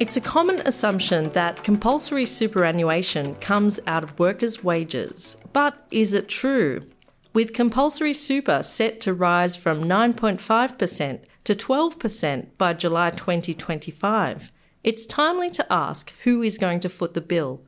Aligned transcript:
It's 0.00 0.16
a 0.16 0.20
common 0.22 0.62
assumption 0.64 1.24
that 1.32 1.62
compulsory 1.62 2.24
superannuation 2.24 3.34
comes 3.34 3.78
out 3.86 4.02
of 4.02 4.18
workers' 4.18 4.64
wages. 4.64 5.36
But 5.52 5.86
is 5.90 6.14
it 6.14 6.26
true? 6.26 6.86
With 7.34 7.52
compulsory 7.52 8.14
super 8.14 8.62
set 8.62 8.98
to 9.02 9.12
rise 9.12 9.56
from 9.56 9.84
9.5% 9.84 11.20
to 11.44 11.54
12% 11.54 12.46
by 12.56 12.72
July 12.72 13.10
2025, 13.10 14.50
it's 14.82 15.04
timely 15.04 15.50
to 15.50 15.70
ask 15.70 16.14
who 16.24 16.40
is 16.40 16.56
going 16.56 16.80
to 16.80 16.88
foot 16.88 17.12
the 17.12 17.20
bill 17.20 17.60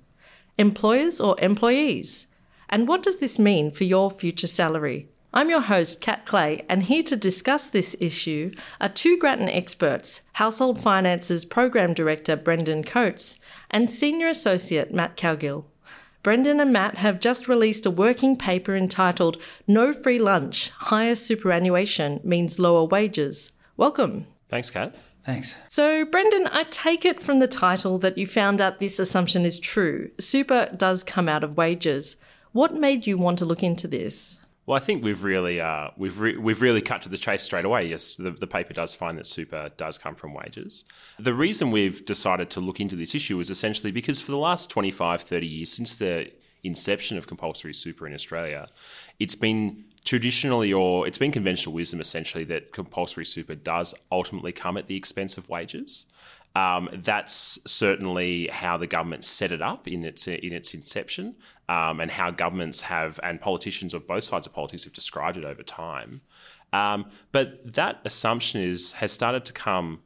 employers 0.57 1.21
or 1.21 1.39
employees? 1.39 2.29
And 2.71 2.89
what 2.89 3.03
does 3.03 3.19
this 3.19 3.39
mean 3.39 3.71
for 3.71 3.85
your 3.85 4.11
future 4.11 4.47
salary? 4.47 5.12
I'm 5.35 5.49
your 5.49 5.63
host, 5.63 6.03
Kat 6.03 6.27
Clay, 6.27 6.63
and 6.69 6.83
here 6.83 7.03
to 7.05 7.17
discuss 7.17 7.71
this 7.71 7.97
issue 7.99 8.53
are 8.83 8.91
two 8.91 9.17
Grattan 9.17 9.49
experts 9.49 10.21
Household 10.35 10.79
Finances 10.79 11.47
Program 11.47 11.95
Director 11.95 12.37
Brendan 12.37 12.85
Coates 12.85 13.41
and 13.71 13.91
Senior 13.91 14.29
Associate 14.29 14.93
Matt 14.93 15.17
Cowgill. 15.17 15.65
Brendan 16.23 16.61
and 16.61 16.71
Matt 16.71 16.99
have 16.99 17.19
just 17.19 17.49
released 17.49 17.87
a 17.87 17.91
working 17.91 18.37
paper 18.37 18.77
entitled 18.77 19.39
No 19.67 19.95
Free 19.95 20.19
Lunch 20.19 20.69
Higher 20.69 21.15
Superannuation 21.15 22.21
Means 22.23 22.59
Lower 22.59 22.85
Wages. 22.85 23.53
Welcome. 23.79 24.27
Thanks, 24.51 24.69
Kat. 24.69 24.95
Thanks. 25.25 25.55
So, 25.67 26.05
Brendan, 26.05 26.47
I 26.53 26.65
take 26.65 27.07
it 27.07 27.23
from 27.23 27.39
the 27.39 27.49
title 27.49 27.97
that 28.01 28.19
you 28.19 28.27
found 28.27 28.61
out 28.61 28.81
this 28.81 28.99
assumption 28.99 29.47
is 29.47 29.59
true. 29.59 30.11
Super 30.21 30.69
does 30.77 31.03
come 31.03 31.27
out 31.27 31.43
of 31.43 31.57
wages. 31.57 32.19
What 32.53 32.75
made 32.75 33.07
you 33.07 33.17
want 33.17 33.39
to 33.39 33.47
look 33.47 33.63
into 33.63 33.89
this? 33.89 34.39
Well, 34.65 34.77
I 34.77 34.81
think 34.81 35.03
we've 35.03 35.25
really 35.25 35.61
uh, 35.61 35.91
we've 35.97 36.21
re- 36.21 36.37
we've 36.37 36.63
really 36.63 36.81
cut 36.81 37.03
to 37.03 37.09
the 37.09 37.19
chase 37.19 37.43
straight 37.43 37.65
away. 37.65 37.89
Yes, 37.89 38.13
the, 38.13 38.31
the 38.31 38.47
paper 38.47 38.73
does 38.73 38.95
find 38.95 39.19
that 39.19 39.27
super 39.27 39.71
does 39.77 39.99
come 39.99 40.15
from 40.15 40.35
wages. 40.35 40.85
The 41.19 41.35
reason 41.35 41.73
we've 41.73 42.05
decided 42.05 42.49
to 42.51 42.61
look 42.61 42.79
into 42.79 42.95
this 42.95 43.15
issue 43.15 43.41
is 43.41 43.51
essentially 43.51 43.91
because 43.91 44.21
for 44.21 44.31
the 44.31 44.39
last 44.39 44.71
25, 44.71 45.23
30 45.23 45.47
years 45.47 45.73
since 45.73 45.97
the 45.97 46.31
inception 46.63 47.19
of 47.19 47.27
compulsory 47.27 47.75
super 47.75 48.07
in 48.07 48.15
Australia, 48.15 48.69
it's 49.19 49.35
been 49.35 49.85
traditionally 50.05 50.73
or 50.73 51.07
it's 51.07 51.19
been 51.19 51.33
conventional 51.33 51.75
wisdom 51.75 52.01
essentially 52.01 52.45
that 52.45 52.73
compulsory 52.73 53.25
super 53.25 53.55
does 53.55 53.95
ultimately 54.11 54.53
come 54.53 54.77
at 54.77 54.87
the 54.87 54.97
expense 54.97 55.37
of 55.37 55.49
wages. 55.49 56.07
Um, 56.55 56.91
that's 56.93 57.59
certainly 57.67 58.49
how 58.49 58.77
the 58.77 58.87
government 58.87 59.25
set 59.25 59.53
it 59.53 59.63
up 59.63 59.89
in 59.89 60.05
its 60.05 60.27
in 60.29 60.53
its 60.53 60.75
inception, 60.75 61.37
um, 61.69 62.01
and 62.01 62.11
how 62.11 62.31
governments 62.31 62.83
have 62.83 63.19
and 63.23 63.41
politicians 63.41 63.95
of 63.95 64.07
both 64.07 64.25
sides 64.25 64.47
of 64.47 64.53
politics 64.53 64.85
have 64.85 64.93
described 64.93 65.39
it 65.39 65.45
over 65.45 65.63
time. 65.63 66.21
Um, 66.73 67.07
but 67.33 67.75
that 67.75 68.01
assumption 68.05 68.61
is 68.61 68.93
has 68.93 69.13
started 69.13 69.45
to 69.47 69.53
come 69.53 70.01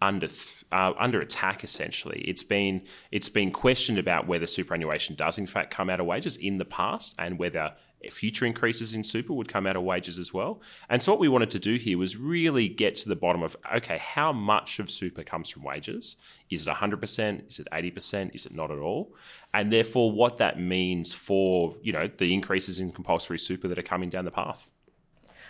under 0.00 0.28
uh, 0.72 0.92
under 0.98 1.20
attack. 1.20 1.62
Essentially, 1.62 2.22
it's 2.26 2.42
been 2.42 2.82
it's 3.10 3.28
been 3.28 3.50
questioned 3.50 3.98
about 3.98 4.26
whether 4.26 4.46
superannuation 4.46 5.16
does 5.16 5.38
in 5.38 5.46
fact 5.46 5.70
come 5.70 5.90
out 5.90 6.00
of 6.00 6.06
wages 6.06 6.36
in 6.36 6.58
the 6.58 6.64
past, 6.64 7.14
and 7.18 7.38
whether 7.38 7.74
future 8.08 8.46
increases 8.46 8.94
in 8.94 9.04
super 9.04 9.32
would 9.34 9.48
come 9.48 9.66
out 9.66 9.76
of 9.76 9.82
wages 9.82 10.18
as 10.18 10.32
well. 10.32 10.60
And 10.88 11.02
so 11.02 11.12
what 11.12 11.20
we 11.20 11.28
wanted 11.28 11.50
to 11.50 11.58
do 11.58 11.76
here 11.76 11.98
was 11.98 12.16
really 12.16 12.68
get 12.68 12.94
to 12.96 13.08
the 13.08 13.16
bottom 13.16 13.42
of 13.42 13.56
okay, 13.74 13.98
how 13.98 14.32
much 14.32 14.78
of 14.78 14.90
super 14.90 15.22
comes 15.22 15.50
from 15.50 15.62
wages? 15.62 16.16
Is 16.48 16.66
it 16.66 16.74
100%? 16.74 17.48
Is 17.48 17.58
it 17.58 17.68
80%? 17.72 18.34
Is 18.34 18.46
it 18.46 18.54
not 18.54 18.70
at 18.70 18.78
all? 18.78 19.14
And 19.52 19.72
therefore 19.72 20.10
what 20.10 20.38
that 20.38 20.58
means 20.58 21.12
for, 21.12 21.76
you 21.82 21.92
know, 21.92 22.08
the 22.16 22.32
increases 22.32 22.80
in 22.80 22.92
compulsory 22.92 23.38
super 23.38 23.68
that 23.68 23.78
are 23.78 23.82
coming 23.82 24.10
down 24.10 24.24
the 24.24 24.30
path. 24.30 24.66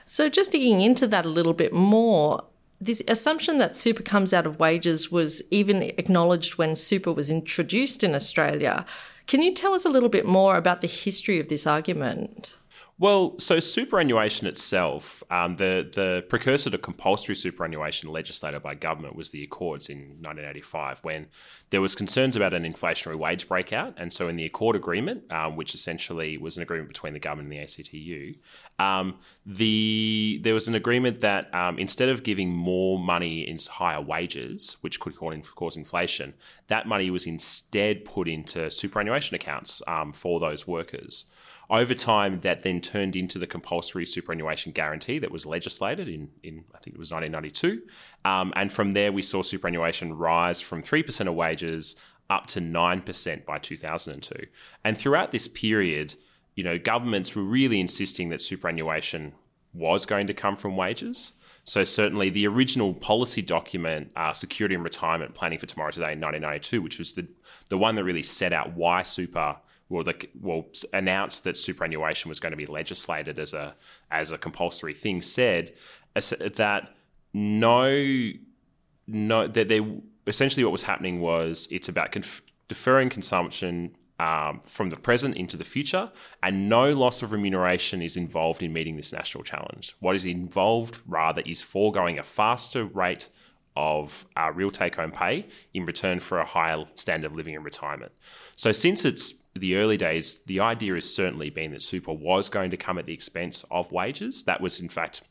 So 0.06 0.28
just 0.28 0.50
digging 0.50 0.80
into 0.80 1.06
that 1.06 1.24
a 1.24 1.28
little 1.28 1.52
bit 1.52 1.72
more, 1.72 2.44
this 2.80 3.02
assumption 3.06 3.58
that 3.58 3.76
super 3.76 4.02
comes 4.02 4.32
out 4.32 4.46
of 4.46 4.58
wages 4.58 5.10
was 5.10 5.42
even 5.50 5.82
acknowledged 5.82 6.56
when 6.56 6.74
super 6.74 7.12
was 7.12 7.30
introduced 7.30 8.02
in 8.02 8.14
Australia. 8.14 8.86
Can 9.30 9.42
you 9.42 9.54
tell 9.54 9.74
us 9.74 9.84
a 9.84 9.88
little 9.88 10.08
bit 10.08 10.26
more 10.26 10.56
about 10.56 10.80
the 10.80 10.88
history 10.88 11.38
of 11.38 11.48
this 11.48 11.64
argument? 11.64 12.56
Well, 13.00 13.38
so 13.38 13.60
superannuation 13.60 14.46
itself, 14.46 15.22
um, 15.30 15.56
the 15.56 15.88
the 15.90 16.22
precursor 16.28 16.68
to 16.68 16.76
compulsory 16.76 17.34
superannuation 17.34 18.10
legislated 18.10 18.62
by 18.62 18.74
government 18.74 19.16
was 19.16 19.30
the 19.30 19.42
Accords 19.42 19.88
in 19.88 20.18
1985, 20.20 20.98
when 21.02 21.28
there 21.70 21.80
was 21.80 21.94
concerns 21.94 22.36
about 22.36 22.52
an 22.52 22.70
inflationary 22.70 23.16
wage 23.16 23.48
breakout, 23.48 23.94
and 23.96 24.12
so 24.12 24.28
in 24.28 24.36
the 24.36 24.44
Accord 24.44 24.76
Agreement, 24.76 25.32
um, 25.32 25.56
which 25.56 25.74
essentially 25.74 26.36
was 26.36 26.58
an 26.58 26.62
agreement 26.62 26.88
between 26.88 27.14
the 27.14 27.18
government 27.18 27.50
and 27.50 27.58
the 27.58 27.62
ACTU, 27.62 28.34
um, 28.78 29.16
the 29.46 30.38
there 30.42 30.52
was 30.52 30.68
an 30.68 30.74
agreement 30.74 31.22
that 31.22 31.52
um, 31.54 31.78
instead 31.78 32.10
of 32.10 32.22
giving 32.22 32.52
more 32.52 32.98
money 32.98 33.48
in 33.48 33.58
higher 33.70 34.02
wages, 34.02 34.76
which 34.82 35.00
could 35.00 35.16
cause 35.16 35.74
inflation, 35.74 36.34
that 36.66 36.86
money 36.86 37.10
was 37.10 37.26
instead 37.26 38.04
put 38.04 38.28
into 38.28 38.70
superannuation 38.70 39.34
accounts 39.34 39.80
um, 39.86 40.12
for 40.12 40.38
those 40.38 40.66
workers. 40.66 41.24
Over 41.70 41.94
time, 41.94 42.40
that 42.40 42.62
then 42.62 42.80
turned 42.80 43.14
into 43.14 43.38
the 43.38 43.46
compulsory 43.46 44.04
superannuation 44.04 44.72
guarantee 44.72 45.20
that 45.20 45.30
was 45.30 45.46
legislated 45.46 46.08
in, 46.08 46.30
in 46.42 46.64
I 46.74 46.78
think 46.78 46.96
it 46.96 46.98
was 46.98 47.12
1992. 47.12 47.82
Um, 48.24 48.52
and 48.56 48.72
from 48.72 48.90
there, 48.90 49.12
we 49.12 49.22
saw 49.22 49.42
superannuation 49.42 50.14
rise 50.14 50.60
from 50.60 50.82
3% 50.82 51.28
of 51.28 51.34
wages 51.34 51.94
up 52.28 52.48
to 52.48 52.60
9% 52.60 53.44
by 53.44 53.58
2002. 53.58 54.46
And 54.84 54.98
throughout 54.98 55.30
this 55.30 55.46
period, 55.46 56.14
you 56.56 56.64
know, 56.64 56.76
governments 56.76 57.36
were 57.36 57.44
really 57.44 57.78
insisting 57.78 58.30
that 58.30 58.42
superannuation 58.42 59.34
was 59.72 60.06
going 60.06 60.26
to 60.26 60.34
come 60.34 60.56
from 60.56 60.76
wages. 60.76 61.34
So 61.64 61.84
certainly 61.84 62.30
the 62.30 62.48
original 62.48 62.94
policy 62.94 63.42
document, 63.42 64.10
uh, 64.16 64.32
Security 64.32 64.74
in 64.74 64.82
Retirement 64.82 65.36
Planning 65.36 65.60
for 65.60 65.66
Tomorrow 65.66 65.92
Today 65.92 66.12
in 66.12 66.20
1992, 66.20 66.82
which 66.82 66.98
was 66.98 67.14
the, 67.14 67.28
the 67.68 67.78
one 67.78 67.94
that 67.94 68.02
really 68.02 68.22
set 68.22 68.52
out 68.52 68.74
why 68.74 69.04
super 69.04 69.58
well, 69.90 70.04
the, 70.04 70.14
well, 70.40 70.66
announced 70.92 71.44
that 71.44 71.58
superannuation 71.58 72.28
was 72.28 72.38
going 72.40 72.52
to 72.52 72.56
be 72.56 72.64
legislated 72.64 73.38
as 73.38 73.52
a 73.52 73.74
as 74.10 74.30
a 74.30 74.38
compulsory 74.38 74.94
thing, 74.94 75.20
said 75.20 75.74
that 76.14 76.94
no, 77.32 78.30
no, 79.06 79.46
that 79.46 79.68
they 79.68 79.86
essentially 80.26 80.64
what 80.64 80.72
was 80.72 80.84
happening 80.84 81.20
was 81.20 81.68
it's 81.70 81.88
about 81.88 82.12
conf- 82.12 82.42
deferring 82.68 83.08
consumption 83.08 83.96
um, 84.20 84.60
from 84.64 84.90
the 84.90 84.96
present 84.96 85.36
into 85.36 85.56
the 85.56 85.64
future, 85.64 86.12
and 86.42 86.68
no 86.68 86.92
loss 86.92 87.22
of 87.22 87.32
remuneration 87.32 88.00
is 88.00 88.16
involved 88.16 88.62
in 88.62 88.72
meeting 88.72 88.96
this 88.96 89.12
national 89.12 89.42
challenge. 89.42 89.96
What 89.98 90.14
is 90.14 90.24
involved, 90.24 91.00
rather, 91.06 91.42
is 91.44 91.62
foregoing 91.62 92.18
a 92.18 92.22
faster 92.22 92.84
rate 92.84 93.28
of 93.76 94.26
uh, 94.36 94.50
real 94.52 94.70
take 94.70 94.96
home 94.96 95.12
pay 95.12 95.46
in 95.72 95.86
return 95.86 96.20
for 96.20 96.38
a 96.38 96.44
higher 96.44 96.84
standard 96.94 97.30
of 97.30 97.36
living 97.36 97.54
in 97.54 97.62
retirement. 97.62 98.12
So, 98.56 98.72
since 98.72 99.04
it's 99.04 99.44
the 99.54 99.76
early 99.76 99.96
days, 99.96 100.40
the 100.46 100.60
idea 100.60 100.94
has 100.94 101.12
certainly 101.12 101.50
been 101.50 101.72
that 101.72 101.82
super 101.82 102.12
was 102.12 102.48
going 102.48 102.70
to 102.70 102.76
come 102.76 102.98
at 102.98 103.06
the 103.06 103.14
expense 103.14 103.64
of 103.70 103.92
wages. 103.92 104.44
That 104.44 104.60
was, 104.60 104.80
in 104.80 104.88
fact, 104.88 105.22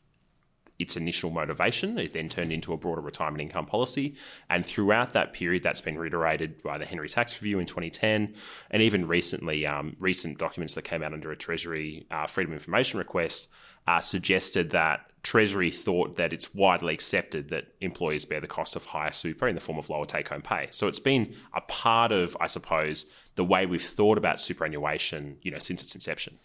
its 0.80 0.96
initial 0.96 1.30
motivation. 1.30 1.98
It 1.98 2.14
then 2.14 2.28
turned 2.28 2.52
into 2.52 2.72
a 2.72 2.76
broader 2.76 3.02
retirement 3.02 3.42
income 3.42 3.66
policy. 3.66 4.16
And 4.48 4.64
throughout 4.64 5.12
that 5.12 5.34
period, 5.34 5.62
that's 5.62 5.82
been 5.82 5.98
reiterated 5.98 6.62
by 6.62 6.78
the 6.78 6.86
Henry 6.86 7.08
Tax 7.08 7.40
Review 7.40 7.58
in 7.58 7.66
2010. 7.66 8.34
And 8.70 8.82
even 8.82 9.06
recently, 9.06 9.66
um, 9.66 9.96
recent 9.98 10.38
documents 10.38 10.74
that 10.74 10.82
came 10.82 11.02
out 11.02 11.12
under 11.12 11.30
a 11.30 11.36
Treasury 11.36 12.06
uh, 12.10 12.26
Freedom 12.26 12.52
of 12.52 12.56
Information 12.56 12.98
request 12.98 13.48
uh, 13.86 14.00
suggested 14.00 14.70
that 14.70 15.09
Treasury 15.22 15.70
thought 15.70 16.16
that 16.16 16.32
it's 16.32 16.54
widely 16.54 16.94
accepted 16.94 17.48
that 17.50 17.68
employers 17.80 18.24
bear 18.24 18.40
the 18.40 18.46
cost 18.46 18.74
of 18.74 18.86
higher 18.86 19.12
super 19.12 19.46
in 19.46 19.54
the 19.54 19.60
form 19.60 19.78
of 19.78 19.90
lower 19.90 20.06
take 20.06 20.28
home 20.28 20.42
pay. 20.42 20.68
So 20.70 20.88
it's 20.88 20.98
been 20.98 21.34
a 21.54 21.60
part 21.60 22.10
of, 22.10 22.36
I 22.40 22.46
suppose, 22.46 23.06
the 23.36 23.44
way 23.44 23.66
we've 23.66 23.82
thought 23.82 24.18
about 24.18 24.40
superannuation, 24.40 25.36
you 25.42 25.50
know, 25.50 25.58
since 25.58 25.82
its 25.82 25.94
inception. 25.94 26.38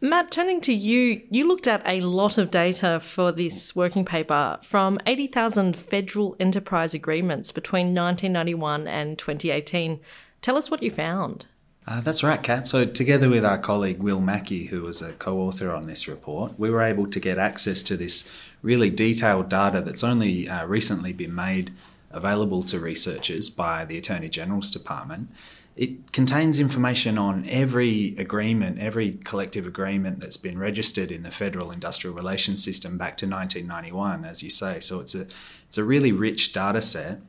Matt, 0.00 0.32
turning 0.32 0.60
to 0.62 0.72
you, 0.74 1.22
you 1.30 1.46
looked 1.46 1.68
at 1.68 1.80
a 1.86 2.00
lot 2.00 2.36
of 2.36 2.50
data 2.50 2.98
for 2.98 3.30
this 3.30 3.76
working 3.76 4.04
paper 4.04 4.58
from 4.60 4.98
80,000 5.06 5.76
federal 5.76 6.34
enterprise 6.40 6.92
agreements 6.92 7.52
between 7.52 7.94
1991 7.94 8.88
and 8.88 9.16
2018. 9.16 10.00
Tell 10.40 10.56
us 10.56 10.72
what 10.72 10.82
you 10.82 10.90
found. 10.90 11.46
Uh, 11.86 12.00
that's 12.00 12.22
right, 12.22 12.42
Kat. 12.42 12.66
So, 12.66 12.84
together 12.84 13.28
with 13.28 13.44
our 13.44 13.58
colleague 13.58 14.02
Will 14.02 14.20
Mackey, 14.20 14.66
who 14.66 14.82
was 14.82 15.02
a 15.02 15.12
co 15.14 15.40
author 15.40 15.72
on 15.72 15.86
this 15.86 16.06
report, 16.06 16.58
we 16.58 16.70
were 16.70 16.82
able 16.82 17.08
to 17.08 17.18
get 17.18 17.38
access 17.38 17.82
to 17.84 17.96
this 17.96 18.30
really 18.62 18.88
detailed 18.88 19.48
data 19.48 19.80
that's 19.80 20.04
only 20.04 20.48
uh, 20.48 20.64
recently 20.66 21.12
been 21.12 21.34
made 21.34 21.72
available 22.12 22.62
to 22.62 22.78
researchers 22.78 23.50
by 23.50 23.84
the 23.84 23.98
Attorney 23.98 24.28
General's 24.28 24.70
Department. 24.70 25.28
It 25.74 26.12
contains 26.12 26.60
information 26.60 27.18
on 27.18 27.48
every 27.48 28.14
agreement, 28.18 28.78
every 28.78 29.18
collective 29.24 29.66
agreement 29.66 30.20
that's 30.20 30.36
been 30.36 30.58
registered 30.58 31.10
in 31.10 31.22
the 31.22 31.30
federal 31.30 31.70
industrial 31.72 32.14
relations 32.14 32.62
system 32.62 32.98
back 32.98 33.16
to 33.16 33.26
1991, 33.26 34.24
as 34.24 34.42
you 34.42 34.50
say. 34.50 34.78
So 34.78 35.00
it's 35.00 35.14
a 35.14 35.26
it's 35.66 35.78
a 35.78 35.84
really 35.84 36.12
rich 36.12 36.52
data 36.52 36.82
set. 36.82 37.20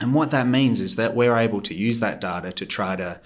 And 0.00 0.14
what 0.14 0.30
that 0.30 0.46
means 0.46 0.80
is 0.80 0.96
that 0.96 1.16
we're 1.16 1.36
able 1.36 1.62
to 1.62 1.74
use 1.74 1.98
that 2.00 2.20
data 2.20 2.52
to 2.52 2.66
try 2.66 2.94
to 2.96 3.20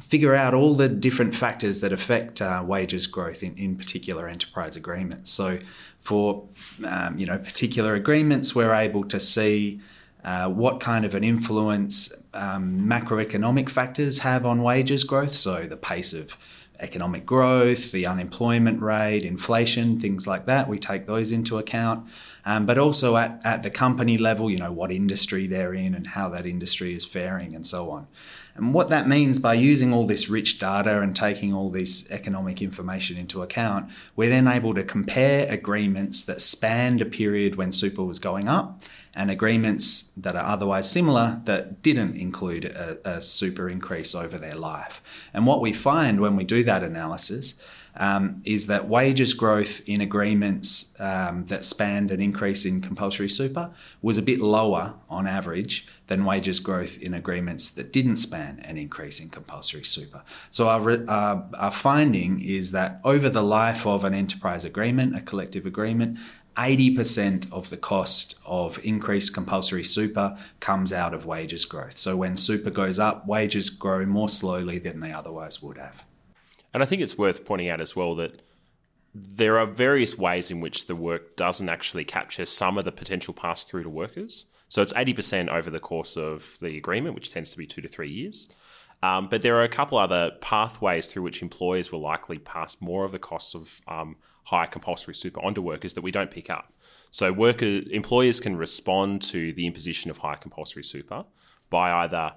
figure 0.00 0.34
out 0.34 0.54
all 0.54 0.74
the 0.74 0.88
different 0.88 1.34
factors 1.34 1.80
that 1.80 1.92
affect 1.92 2.40
uh, 2.40 2.62
wages 2.66 3.06
growth 3.06 3.42
in, 3.42 3.56
in 3.56 3.76
particular 3.76 4.28
enterprise 4.28 4.76
agreements. 4.76 5.30
So 5.30 5.58
for 5.98 6.48
um, 6.86 7.18
you 7.18 7.26
know 7.26 7.38
particular 7.38 7.94
agreements, 7.94 8.54
we're 8.54 8.74
able 8.74 9.04
to 9.04 9.20
see 9.20 9.80
uh, 10.24 10.48
what 10.48 10.80
kind 10.80 11.04
of 11.04 11.14
an 11.14 11.24
influence 11.24 12.26
um, 12.34 12.80
macroeconomic 12.80 13.68
factors 13.68 14.18
have 14.18 14.44
on 14.44 14.62
wages 14.62 15.04
growth. 15.04 15.34
So, 15.34 15.66
the 15.66 15.76
pace 15.76 16.12
of 16.12 16.36
economic 16.78 17.26
growth, 17.26 17.92
the 17.92 18.06
unemployment 18.06 18.80
rate, 18.80 19.22
inflation, 19.22 20.00
things 20.00 20.26
like 20.26 20.46
that. 20.46 20.68
We 20.68 20.78
take 20.78 21.06
those 21.06 21.30
into 21.30 21.58
account. 21.58 22.08
Um, 22.44 22.64
but 22.64 22.78
also 22.78 23.16
at, 23.16 23.40
at 23.44 23.62
the 23.62 23.70
company 23.70 24.16
level, 24.16 24.50
you 24.50 24.56
know, 24.56 24.72
what 24.72 24.90
industry 24.90 25.46
they're 25.46 25.74
in 25.74 25.94
and 25.94 26.06
how 26.06 26.30
that 26.30 26.46
industry 26.46 26.94
is 26.94 27.04
faring 27.04 27.54
and 27.54 27.66
so 27.66 27.90
on. 27.90 28.06
And 28.54 28.74
what 28.74 28.88
that 28.90 29.08
means 29.08 29.38
by 29.38 29.54
using 29.54 29.92
all 29.92 30.06
this 30.06 30.28
rich 30.28 30.58
data 30.58 31.00
and 31.00 31.14
taking 31.14 31.54
all 31.54 31.70
this 31.70 32.10
economic 32.10 32.60
information 32.60 33.16
into 33.16 33.42
account, 33.42 33.90
we're 34.16 34.28
then 34.28 34.48
able 34.48 34.74
to 34.74 34.82
compare 34.82 35.50
agreements 35.50 36.22
that 36.24 36.42
spanned 36.42 37.00
a 37.00 37.06
period 37.06 37.56
when 37.56 37.72
super 37.72 38.02
was 38.02 38.18
going 38.18 38.48
up 38.48 38.82
and 39.14 39.30
agreements 39.30 40.12
that 40.16 40.36
are 40.36 40.46
otherwise 40.46 40.90
similar 40.90 41.40
that 41.44 41.82
didn't 41.82 42.16
include 42.16 42.64
a, 42.64 43.16
a 43.16 43.22
super 43.22 43.68
increase 43.68 44.14
over 44.14 44.38
their 44.38 44.54
life. 44.54 45.02
And 45.34 45.46
what 45.46 45.60
we 45.60 45.72
find 45.72 46.20
when 46.20 46.36
we 46.36 46.44
do 46.44 46.62
that 46.64 46.82
analysis 46.82 47.54
um, 47.96 48.40
is 48.44 48.66
that 48.66 48.88
wages 48.88 49.34
growth 49.34 49.82
in 49.88 50.00
agreements 50.00 50.94
um, 50.98 51.44
that 51.46 51.64
spanned 51.64 52.10
an 52.10 52.20
increase 52.20 52.64
in 52.64 52.80
compulsory 52.80 53.28
super 53.28 53.70
was 54.02 54.18
a 54.18 54.22
bit 54.22 54.40
lower 54.40 54.94
on 55.08 55.26
average 55.26 55.86
than 56.06 56.24
wages 56.24 56.58
growth 56.58 57.00
in 57.00 57.14
agreements 57.14 57.68
that 57.70 57.92
didn't 57.92 58.16
span 58.16 58.60
an 58.64 58.76
increase 58.76 59.20
in 59.20 59.28
compulsory 59.28 59.84
super. 59.84 60.22
So 60.50 60.68
our, 60.68 61.08
our, 61.08 61.48
our 61.54 61.70
finding 61.70 62.40
is 62.40 62.72
that 62.72 63.00
over 63.04 63.28
the 63.28 63.42
life 63.42 63.86
of 63.86 64.04
an 64.04 64.14
enterprise 64.14 64.64
agreement, 64.64 65.14
a 65.14 65.20
collective 65.20 65.66
agreement, 65.66 66.18
80% 66.56 67.50
of 67.52 67.70
the 67.70 67.76
cost 67.76 68.38
of 68.44 68.80
increased 68.84 69.32
compulsory 69.32 69.84
super 69.84 70.36
comes 70.58 70.92
out 70.92 71.14
of 71.14 71.24
wages 71.24 71.64
growth. 71.64 71.96
So 71.96 72.16
when 72.16 72.36
super 72.36 72.70
goes 72.70 72.98
up, 72.98 73.26
wages 73.26 73.70
grow 73.70 74.04
more 74.04 74.28
slowly 74.28 74.78
than 74.78 75.00
they 75.00 75.12
otherwise 75.12 75.62
would 75.62 75.78
have. 75.78 76.04
And 76.72 76.82
I 76.82 76.86
think 76.86 77.02
it's 77.02 77.18
worth 77.18 77.44
pointing 77.44 77.68
out 77.68 77.80
as 77.80 77.96
well 77.96 78.14
that 78.16 78.42
there 79.14 79.58
are 79.58 79.66
various 79.66 80.16
ways 80.16 80.50
in 80.50 80.60
which 80.60 80.86
the 80.86 80.94
work 80.94 81.36
doesn't 81.36 81.68
actually 81.68 82.04
capture 82.04 82.46
some 82.46 82.78
of 82.78 82.84
the 82.84 82.92
potential 82.92 83.34
pass 83.34 83.64
through 83.64 83.82
to 83.82 83.88
workers. 83.88 84.46
So 84.68 84.82
it's 84.82 84.92
80% 84.92 85.48
over 85.48 85.68
the 85.68 85.80
course 85.80 86.16
of 86.16 86.56
the 86.60 86.76
agreement, 86.76 87.16
which 87.16 87.32
tends 87.32 87.50
to 87.50 87.58
be 87.58 87.66
two 87.66 87.80
to 87.80 87.88
three 87.88 88.10
years. 88.10 88.48
Um, 89.02 89.28
but 89.28 89.42
there 89.42 89.56
are 89.56 89.64
a 89.64 89.68
couple 89.68 89.98
other 89.98 90.30
pathways 90.40 91.06
through 91.06 91.22
which 91.22 91.42
employers 91.42 91.90
will 91.90 92.00
likely 92.00 92.38
pass 92.38 92.80
more 92.80 93.04
of 93.04 93.12
the 93.12 93.18
costs 93.18 93.54
of 93.54 93.80
um, 93.88 94.16
higher 94.44 94.66
compulsory 94.66 95.14
super 95.14 95.42
onto 95.44 95.62
workers 95.62 95.94
that 95.94 96.02
we 96.02 96.10
don't 96.10 96.30
pick 96.30 96.50
up. 96.50 96.72
So 97.10 97.32
worker 97.32 97.80
employers 97.90 98.38
can 98.38 98.56
respond 98.56 99.22
to 99.22 99.52
the 99.52 99.66
imposition 99.66 100.10
of 100.10 100.18
higher 100.18 100.36
compulsory 100.36 100.84
super 100.84 101.24
by 101.68 101.90
either 102.04 102.34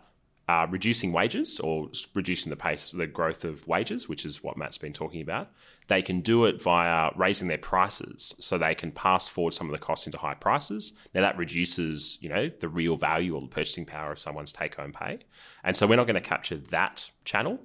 uh, 0.53 0.65
reducing 0.69 1.11
wages 1.19 1.59
or 1.59 1.89
reducing 2.13 2.49
the 2.51 2.63
pace, 2.65 2.91
the 2.91 3.07
growth 3.07 3.43
of 3.43 3.67
wages, 3.67 4.07
which 4.09 4.23
is 4.25 4.43
what 4.43 4.57
Matt's 4.57 4.77
been 4.85 4.93
talking 4.93 5.21
about. 5.21 5.47
They 5.87 6.01
can 6.01 6.21
do 6.21 6.45
it 6.45 6.61
via 6.61 7.11
raising 7.15 7.47
their 7.47 7.57
prices, 7.71 8.35
so 8.39 8.57
they 8.57 8.75
can 8.75 8.91
pass 8.91 9.27
forward 9.27 9.53
some 9.53 9.67
of 9.69 9.73
the 9.73 9.85
costs 9.87 10.05
into 10.07 10.19
high 10.19 10.39
prices. 10.47 10.93
Now 11.13 11.21
that 11.21 11.37
reduces, 11.37 12.17
you 12.21 12.29
know, 12.29 12.51
the 12.63 12.69
real 12.79 12.95
value 12.97 13.33
or 13.35 13.41
the 13.41 13.55
purchasing 13.57 13.85
power 13.85 14.11
of 14.11 14.19
someone's 14.19 14.53
take-home 14.53 14.93
pay, 14.93 15.19
and 15.63 15.75
so 15.75 15.87
we're 15.87 16.01
not 16.01 16.07
going 16.07 16.23
to 16.23 16.29
capture 16.35 16.57
that 16.57 17.09
channel, 17.25 17.59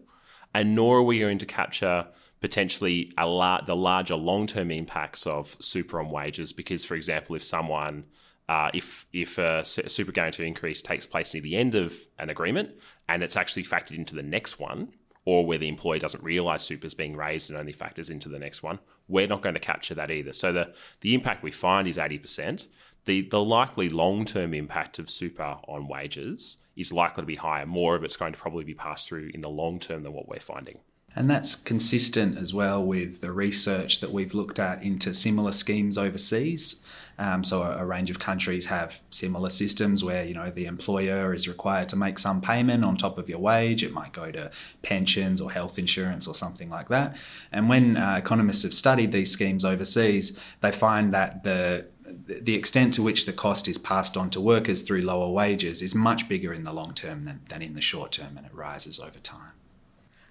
and 0.55 0.75
nor 0.75 0.99
are 0.99 1.09
we 1.11 1.21
going 1.21 1.39
to 1.39 1.47
capture 1.47 2.07
potentially 2.41 3.13
a 3.19 3.27
la- 3.27 3.65
the 3.71 3.77
larger 3.77 4.17
long-term 4.17 4.71
impacts 4.71 5.27
of 5.27 5.57
super 5.61 6.01
on 6.01 6.09
wages. 6.11 6.53
Because, 6.53 6.85
for 6.85 6.95
example, 6.95 7.37
if 7.37 7.45
someone 7.45 8.05
uh, 8.49 8.71
if 8.73 9.07
if 9.13 9.39
a 9.39 9.65
super 9.65 10.13
guarantee 10.13 10.47
increase 10.47 10.81
takes 10.83 11.07
place 11.07 11.35
near 11.35 11.43
the 11.43 11.57
end 11.57 11.75
of 11.75 11.95
an 12.19 12.31
agreement 12.31 12.71
and 13.09 13.23
it's 13.23 13.37
actually 13.37 13.65
factored 13.65 13.97
into 13.97 14.15
the 14.15 14.23
next 14.23 14.59
one, 14.59 14.93
or 15.25 15.45
where 15.45 15.59
the 15.59 15.69
employee 15.69 15.99
doesn't 15.99 16.25
realise 16.25 16.63
super 16.63 16.87
is 16.87 16.95
being 16.95 17.15
raised 17.15 17.51
and 17.51 17.59
only 17.59 17.73
factors 17.73 18.09
into 18.09 18.29
the 18.29 18.39
next 18.39 18.63
one, 18.63 18.79
we're 19.09 19.27
not 19.27 19.43
going 19.43 19.55
to 19.55 19.61
capture 19.61 19.95
that 19.95 20.11
either. 20.11 20.33
So 20.33 20.53
the 20.53 20.73
the 21.01 21.15
impact 21.15 21.43
we 21.43 21.53
find 21.53 21.87
is 21.87 21.99
eighty 21.99 22.19
percent. 22.19 22.69
The 23.05 23.23
the 23.23 23.43
likely 23.43 23.89
long 23.89 24.25
term 24.25 24.55
impact 24.55 24.99
of 24.99 25.11
super 25.11 25.59
on 25.69 25.87
wages 25.87 26.59
is 26.77 26.93
likely 26.93 27.23
to 27.23 27.27
be 27.27 27.37
higher. 27.37 27.67
More 27.67 27.97
of 27.97 28.05
it's 28.05 28.17
going 28.17 28.33
to 28.33 28.39
probably 28.39 28.65
be 28.65 28.75
passed 28.75 29.09
through 29.09 29.31
in 29.35 29.41
the 29.41 29.51
long 29.51 29.79
term 29.79 30.03
than 30.03 30.13
what 30.13 30.29
we're 30.29 30.41
finding. 30.41 30.79
And 31.17 31.29
that's 31.29 31.57
consistent 31.57 32.39
as 32.39 32.55
well 32.55 32.85
with 32.85 33.21
the 33.21 33.33
research 33.33 34.01
that 34.01 34.13
we've 34.13 34.35
looked 34.35 34.59
at 34.59 34.83
into 34.83 35.13
similar 35.13 35.53
schemes 35.53 35.99
overseas. 35.99 36.85
Um, 37.19 37.43
so 37.43 37.63
a, 37.63 37.79
a, 37.79 37.85
range 37.85 38.11
of 38.11 38.21
countries 38.21 38.67
have 38.67 39.01
similar 39.11 39.51
systems 39.51 40.05
where 40.05 40.25
you 40.25 40.35
know 40.35 40.51
the 40.51 40.67
employer 40.67 41.35
is 41.35 41.49
required 41.49 41.89
to 41.89 41.97
make 41.97 42.17
some 42.19 42.41
payment 42.41 42.85
on 42.85 42.97
top 42.97 43.19
of 43.19 43.29
your 43.29 43.41
wage. 43.41 43.83
It 43.83 43.93
might 43.93 44.13
go 44.13 44.31
to 44.31 44.53
pensions 44.83 45.41
or 45.41 45.51
health 45.51 45.79
insurance 45.79 46.29
or 46.29 46.35
something 46.35 46.71
like 46.71 46.89
that. 46.89 47.17
And 47.51 47.69
when 47.69 47.97
uh, 47.97 48.17
economists 48.17 48.63
have 48.63 48.73
studied 48.73 49.11
these 49.11 49.33
schemes 49.33 49.65
overseas, 49.65 50.39
they 50.61 50.71
find 50.71 51.13
that 51.13 51.43
the 51.43 51.87
the 52.11 52.55
extent 52.55 52.95
to 52.95 53.03
which 53.03 53.27
the 53.27 53.33
cost 53.33 53.69
is 53.69 53.79
passed 53.79 54.17
on 54.17 54.31
to 54.31 54.41
workers 54.41 54.83
through 54.83 55.01
lower 55.01 55.31
wages 55.31 55.83
is 55.83 55.95
much 55.95 56.29
bigger 56.29 56.55
in 56.55 56.65
the 56.65 56.73
long 56.73 56.95
term 56.95 57.25
than, 57.25 57.41
than 57.49 57.63
in 57.63 57.75
the 57.75 57.81
short 57.81 58.13
term, 58.13 58.37
and 58.37 58.47
it 58.47 58.55
rises 58.55 59.01
over 59.01 59.19
time. 59.19 59.53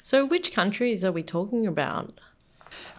So, 0.02 0.26
which 0.26 0.54
countries 0.54 1.04
are 1.04 1.12
we 1.12 1.24
talking 1.24 1.68
about? 1.68 2.20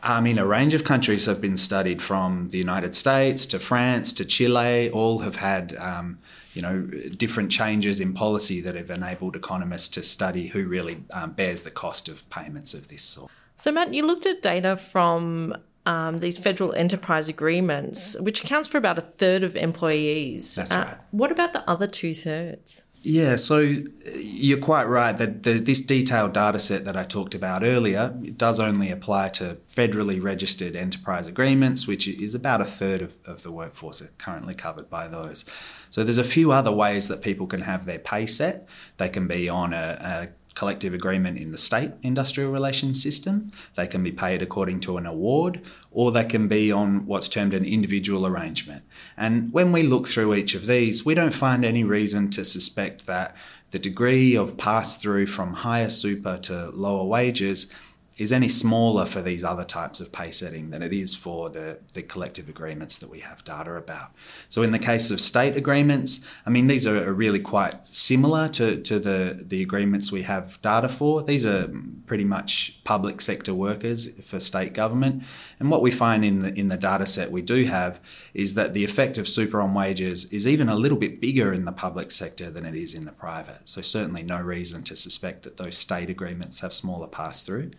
I 0.03 0.21
mean, 0.21 0.39
a 0.39 0.47
range 0.47 0.75
of 0.75 0.85
countries 0.85 1.27
have 1.27 1.41
been 1.41 1.57
studied 1.57 2.01
from 2.01 2.49
the 2.51 2.59
United 2.59 2.95
States 2.95 3.47
to 3.47 3.59
France 3.59 4.13
to 4.15 4.25
Chile. 4.25 4.91
All 4.91 5.21
have 5.21 5.37
had, 5.37 5.77
um, 5.77 6.19
you 6.55 6.63
know, 6.63 6.83
different 7.17 7.51
changes 7.51 8.01
in 8.01 8.15
policy 8.15 8.61
that 8.61 8.75
have 8.75 8.91
enabled 8.91 9.35
economists 9.37 9.89
to 9.91 10.03
study 10.03 10.49
who 10.49 10.67
really 10.67 11.05
um, 11.13 11.33
bears 11.33 11.63
the 11.63 11.71
cost 11.71 12.09
of 12.09 12.29
payments 12.31 12.75
of 12.75 12.89
this 12.89 13.03
sort. 13.03 13.31
So, 13.57 13.73
Matt, 13.73 13.93
you 13.93 14.07
looked 14.07 14.27
at 14.27 14.41
data 14.41 14.77
from 14.77 15.57
um, 15.85 16.19
these 16.19 16.39
federal 16.39 16.73
enterprise 16.75 17.29
agreements, 17.29 18.19
which 18.21 18.45
accounts 18.45 18.69
for 18.69 18.79
about 18.79 18.99
a 18.99 19.03
third 19.03 19.43
of 19.43 19.57
employees. 19.57 20.55
That's 20.55 20.71
uh, 20.71 20.85
right. 20.87 20.97
What 21.11 21.33
about 21.33 21.55
the 21.55 21.69
other 21.69 21.87
two 21.87 22.15
thirds? 22.15 22.85
Yeah, 23.01 23.37
so 23.37 23.61
uh, 23.61 24.11
you're 24.17 24.59
quite 24.59 24.89
right 24.89 25.17
that 25.17 25.45
the, 25.45 25.61
this 25.61 25.81
detailed 25.81 26.33
data 26.33 26.59
set 26.59 26.85
that 26.85 26.97
I 26.97 27.05
talked 27.05 27.35
about 27.35 27.63
earlier 27.63 28.09
does 28.37 28.59
only 28.59 28.91
apply 28.91 29.29
to 29.29 29.59
federally 29.69 30.21
registered 30.21 30.75
enterprise 30.75 31.29
agreements, 31.29 31.87
which 31.87 32.09
is 32.09 32.35
about 32.35 32.61
a 32.61 32.65
third 32.65 33.03
of, 33.03 33.15
of 33.25 33.43
the 33.45 33.53
workforce 33.53 34.03
are 34.03 34.11
currently 34.19 34.55
covered 34.55 34.91
by 34.91 35.07
those. 35.07 35.45
So 35.91 36.03
there's 36.03 36.19
a 36.19 36.25
few 36.25 36.51
other 36.51 36.73
ways 36.73 37.07
that 37.09 37.23
people 37.23 37.47
can 37.47 37.63
have 37.63 37.87
their 37.87 38.01
pay 38.01 38.27
set. 38.27 38.69
They 38.97 39.09
can 39.09 39.29
be 39.29 39.49
on 39.49 39.73
a, 39.73 39.99
a 40.01 40.29
collective 40.59 40.93
agreement 40.93 41.39
in 41.39 41.53
the 41.53 41.57
state 41.57 41.93
industrial 42.03 42.51
relations 42.51 43.01
system. 43.01 43.53
They 43.77 43.87
can 43.87 44.03
be 44.03 44.11
paid 44.11 44.43
according 44.43 44.81
to 44.81 44.97
an 44.97 45.07
award, 45.07 45.63
or 45.93 46.11
they 46.11 46.25
can 46.25 46.49
be 46.49 46.73
on 46.73 47.07
what's 47.07 47.29
termed 47.29 47.55
an 47.55 47.65
individual 47.65 48.27
arrangement. 48.27 48.83
And 49.17 49.53
when 49.53 49.71
we 49.71 49.85
look 49.85 50.09
through 50.09 50.35
each 50.35 50.57
of 50.57 50.67
these, 50.67 51.07
we 51.07 51.15
don't 51.15 51.33
find 51.33 51.65
any 51.65 51.85
reason 51.85 52.29
to 52.31 52.45
suspect 52.45 53.07
that 53.07 53.37
the 53.71 53.79
degree 53.79 54.35
of 54.35 54.59
pass 54.59 54.97
through 54.97 55.27
from 55.27 55.53
higher 55.53 55.91
super 55.91 56.39
to 56.39 56.71
lower 56.71 57.05
wages 57.05 57.73
is 58.19 58.33
any 58.33 58.49
smaller 58.49 59.07
for 59.07 59.23
these 59.23 59.45
other 59.45 59.65
types 59.65 60.01
of 60.01 60.11
pay 60.13 60.31
setting 60.31 60.71
than 60.71 60.83
it 60.83 60.93
is 60.93 61.15
for 61.15 61.49
the, 61.49 61.79
the 61.95 62.03
collective 62.03 62.49
agreements 62.49 62.99
that 62.99 63.09
we 63.09 63.21
have 63.21 63.45
data 63.45 63.73
about. 63.75 64.11
So 64.49 64.63
in 64.63 64.73
the 64.73 64.79
case 64.79 65.11
of 65.13 65.21
state 65.21 65.57
agreements, 65.57 66.27
I 66.45 66.51
mean 66.51 66.67
these 66.67 66.87
are 66.87 67.13
really 67.13 67.39
quite 67.39 67.87
similar 67.87 68.49
to, 68.49 68.81
to 68.83 68.99
the, 68.99 69.39
the 69.41 69.63
agreements 69.63 70.11
we 70.11 70.23
have 70.23 70.61
data 70.63 70.89
for. 70.89 71.23
These 71.23 71.47
are 71.47 71.71
pretty 72.07 72.25
much 72.25 72.81
public 72.83 73.21
sector 73.21 73.55
workers 73.55 74.11
for 74.23 74.41
state 74.41 74.73
government. 74.73 75.23
And 75.61 75.71
what 75.71 75.83
we 75.83 75.91
find 75.91 76.25
in 76.25 76.43
the 76.43 76.59
in 76.59 76.69
the 76.69 76.77
data 76.77 77.07
set 77.07 77.31
we 77.31 77.43
do 77.43 77.65
have 77.65 78.01
is 78.35 78.55
that 78.55 78.75
the 78.75 78.85
effect 78.85 79.19
of 79.19 79.29
super 79.29 79.61
on 79.61 79.75
wages 79.75 80.33
is 80.33 80.47
even 80.47 80.69
a 80.69 80.75
little 80.75 80.99
bit 80.99 81.21
bigger 81.21 81.53
in 81.53 81.65
the 81.65 81.73
public 81.73 82.11
sector 82.11 82.51
than 82.51 82.65
it 82.65 82.75
is 82.75 82.95
in 82.95 83.05
the 83.05 83.13
private. 83.13 83.61
So 83.65 83.83
certainly 83.83 84.23
no 84.23 84.41
reason 84.41 84.83
to 84.85 84.97
suspect 84.97 85.43
that 85.45 85.57
those 85.57 85.77
state 85.77 86.11
agreements 86.11 86.61
have 86.61 86.73
smaller 86.73 87.07
pass 87.07 87.43
through. 87.43 87.71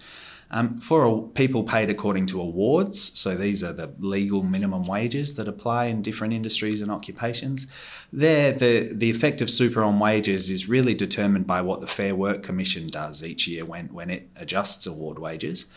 Um, 0.51 0.79
for 0.79 1.27
people 1.29 1.63
paid 1.63 1.91
according 1.91 2.25
to 2.27 2.41
awards, 2.41 2.99
so 3.19 3.35
these 3.35 3.63
are 3.63 3.73
the 3.73 3.93
legal 3.99 4.41
minimum 4.41 4.83
wages 4.83 5.35
that 5.35 5.47
apply 5.47 5.85
in 5.85 6.01
different 6.01 6.33
industries 6.33 6.81
and 6.81 6.91
occupations. 6.91 7.67
There, 8.11 8.51
the, 8.51 8.89
the 8.91 9.11
effect 9.11 9.41
of 9.41 9.51
super 9.51 9.83
on 9.83 9.99
wages 9.99 10.49
is 10.49 10.67
really 10.67 10.95
determined 10.95 11.45
by 11.45 11.61
what 11.61 11.81
the 11.81 11.87
Fair 11.87 12.15
Work 12.15 12.41
Commission 12.41 12.87
does 12.87 13.23
each 13.23 13.47
year 13.47 13.63
when, 13.63 13.93
when 13.93 14.09
it 14.09 14.29
adjusts 14.35 14.87
award 14.87 15.19
wages. 15.19 15.67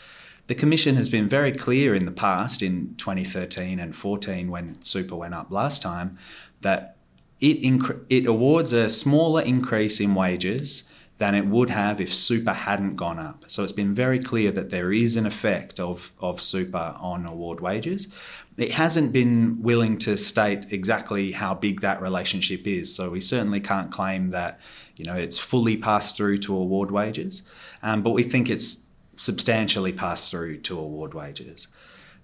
The 0.46 0.54
Commission 0.54 0.96
has 0.96 1.10
been 1.10 1.28
very 1.28 1.52
clear 1.52 1.94
in 1.94 2.06
the 2.06 2.10
past, 2.10 2.62
in 2.62 2.94
2013 2.96 3.78
and 3.78 3.94
14, 3.94 4.50
when 4.50 4.80
super 4.80 5.16
went 5.16 5.34
up 5.34 5.50
last 5.50 5.82
time, 5.82 6.16
that 6.62 6.96
it, 7.40 7.94
it 8.08 8.26
awards 8.26 8.72
a 8.72 8.88
smaller 8.88 9.42
increase 9.42 10.00
in 10.00 10.14
wages 10.14 10.84
than 11.18 11.34
it 11.34 11.46
would 11.46 11.70
have 11.70 12.00
if 12.00 12.12
super 12.12 12.52
hadn't 12.52 12.96
gone 12.96 13.18
up. 13.18 13.44
So 13.46 13.62
it's 13.62 13.72
been 13.72 13.94
very 13.94 14.18
clear 14.18 14.50
that 14.52 14.70
there 14.70 14.92
is 14.92 15.16
an 15.16 15.26
effect 15.26 15.78
of, 15.78 16.12
of 16.20 16.40
super 16.40 16.96
on 16.98 17.26
award 17.26 17.60
wages. 17.60 18.08
it 18.56 18.72
hasn't 18.72 19.12
been 19.12 19.62
willing 19.62 19.98
to 19.98 20.16
state 20.16 20.66
exactly 20.70 21.32
how 21.32 21.54
big 21.54 21.80
that 21.80 22.02
relationship 22.02 22.66
is. 22.66 22.94
So 22.94 23.10
we 23.10 23.20
certainly 23.20 23.60
can't 23.60 23.90
claim 23.90 24.30
that 24.30 24.60
you 24.96 25.04
know 25.04 25.14
it's 25.14 25.38
fully 25.38 25.76
passed 25.76 26.16
through 26.16 26.38
to 26.38 26.54
award 26.54 26.90
wages, 26.90 27.42
um, 27.82 28.02
but 28.02 28.10
we 28.10 28.22
think 28.22 28.50
it's 28.50 28.88
substantially 29.16 29.92
passed 29.92 30.30
through 30.30 30.58
to 30.58 30.78
award 30.78 31.14
wages. 31.14 31.68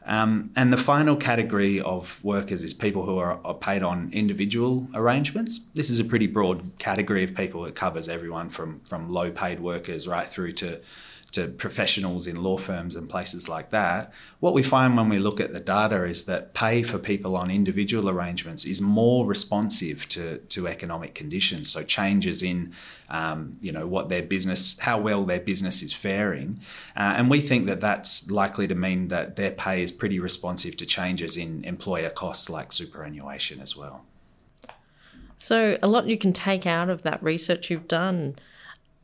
Um, 0.07 0.51
and 0.57 0.73
the 0.73 0.79
final 0.79 1.17
category 1.17 1.81
of 1.81 2.19
workers 2.25 2.63
is 2.63 2.73
people 2.73 3.05
who 3.05 3.19
are, 3.19 3.41
are, 3.45 3.55
paid 3.55 3.83
on 3.83 4.11
individual 4.13 4.89
arrangements. 4.95 5.59
This 5.75 5.91
is 5.91 5.99
a 5.99 6.05
pretty 6.05 6.27
broad 6.27 6.73
category 6.79 7.25
of 7.25 7.35
people. 7.35 7.67
It 7.67 7.75
covers 7.75 8.09
everyone 8.09 8.49
from, 8.49 8.81
from 8.81 9.11
low 9.11 9.31
paid 9.31 9.61
workers 9.61 10.09
right 10.09 10.27
through 10.27 10.53
to 10.55 10.81
to 11.33 11.49
professionals 11.49 12.27
in 12.27 12.43
law 12.43 12.57
firms 12.57 12.97
and 12.97 13.09
places 13.09 13.49
like 13.49 13.71
that, 13.71 14.13
what 14.41 14.55
we 14.55 14.63
find 14.63 14.97
when 14.97 15.11
we 15.11 15.19
look 15.19 15.41
at 15.41 15.53
the 15.53 15.61
data 15.61 16.05
is 16.05 16.25
that 16.25 16.55
pay 16.55 16.83
for 16.83 16.99
people 16.99 17.37
on 17.37 17.51
individual 17.51 18.09
arrangements 18.09 18.65
is 18.65 18.81
more 18.81 19.27
responsive 19.27 20.09
to, 20.09 20.39
to 20.49 20.67
economic 20.67 21.15
conditions. 21.15 21.71
So 21.71 21.83
changes 21.83 22.43
in, 22.43 22.73
um, 23.11 23.59
you 23.61 23.73
know, 23.73 23.87
what 23.87 24.09
their 24.09 24.23
business, 24.23 24.79
how 24.79 24.99
well 24.99 25.25
their 25.25 25.41
business 25.41 25.83
is 25.83 25.93
faring, 25.93 26.61
uh, 26.97 27.15
and 27.17 27.29
we 27.29 27.41
think 27.41 27.67
that 27.67 27.81
that's 27.81 28.31
likely 28.31 28.67
to 28.67 28.75
mean 28.75 29.09
that 29.09 29.37
their 29.37 29.51
pay 29.51 29.83
is 29.83 29.93
pretty 29.93 30.19
responsive 30.19 30.77
to 30.79 30.87
changes 30.87 31.37
in 31.37 31.63
employer 31.65 32.11
costs 32.11 32.49
like 32.49 32.73
superannuation 32.73 33.61
as 33.61 33.77
well. 33.77 34.05
So 35.37 35.79
a 35.83 35.87
lot 35.87 36.07
you 36.07 36.19
can 36.19 36.33
take 36.33 36.67
out 36.67 36.89
of 36.89 37.03
that 37.03 37.23
research 37.23 37.71
you've 37.71 37.87
done. 37.87 38.37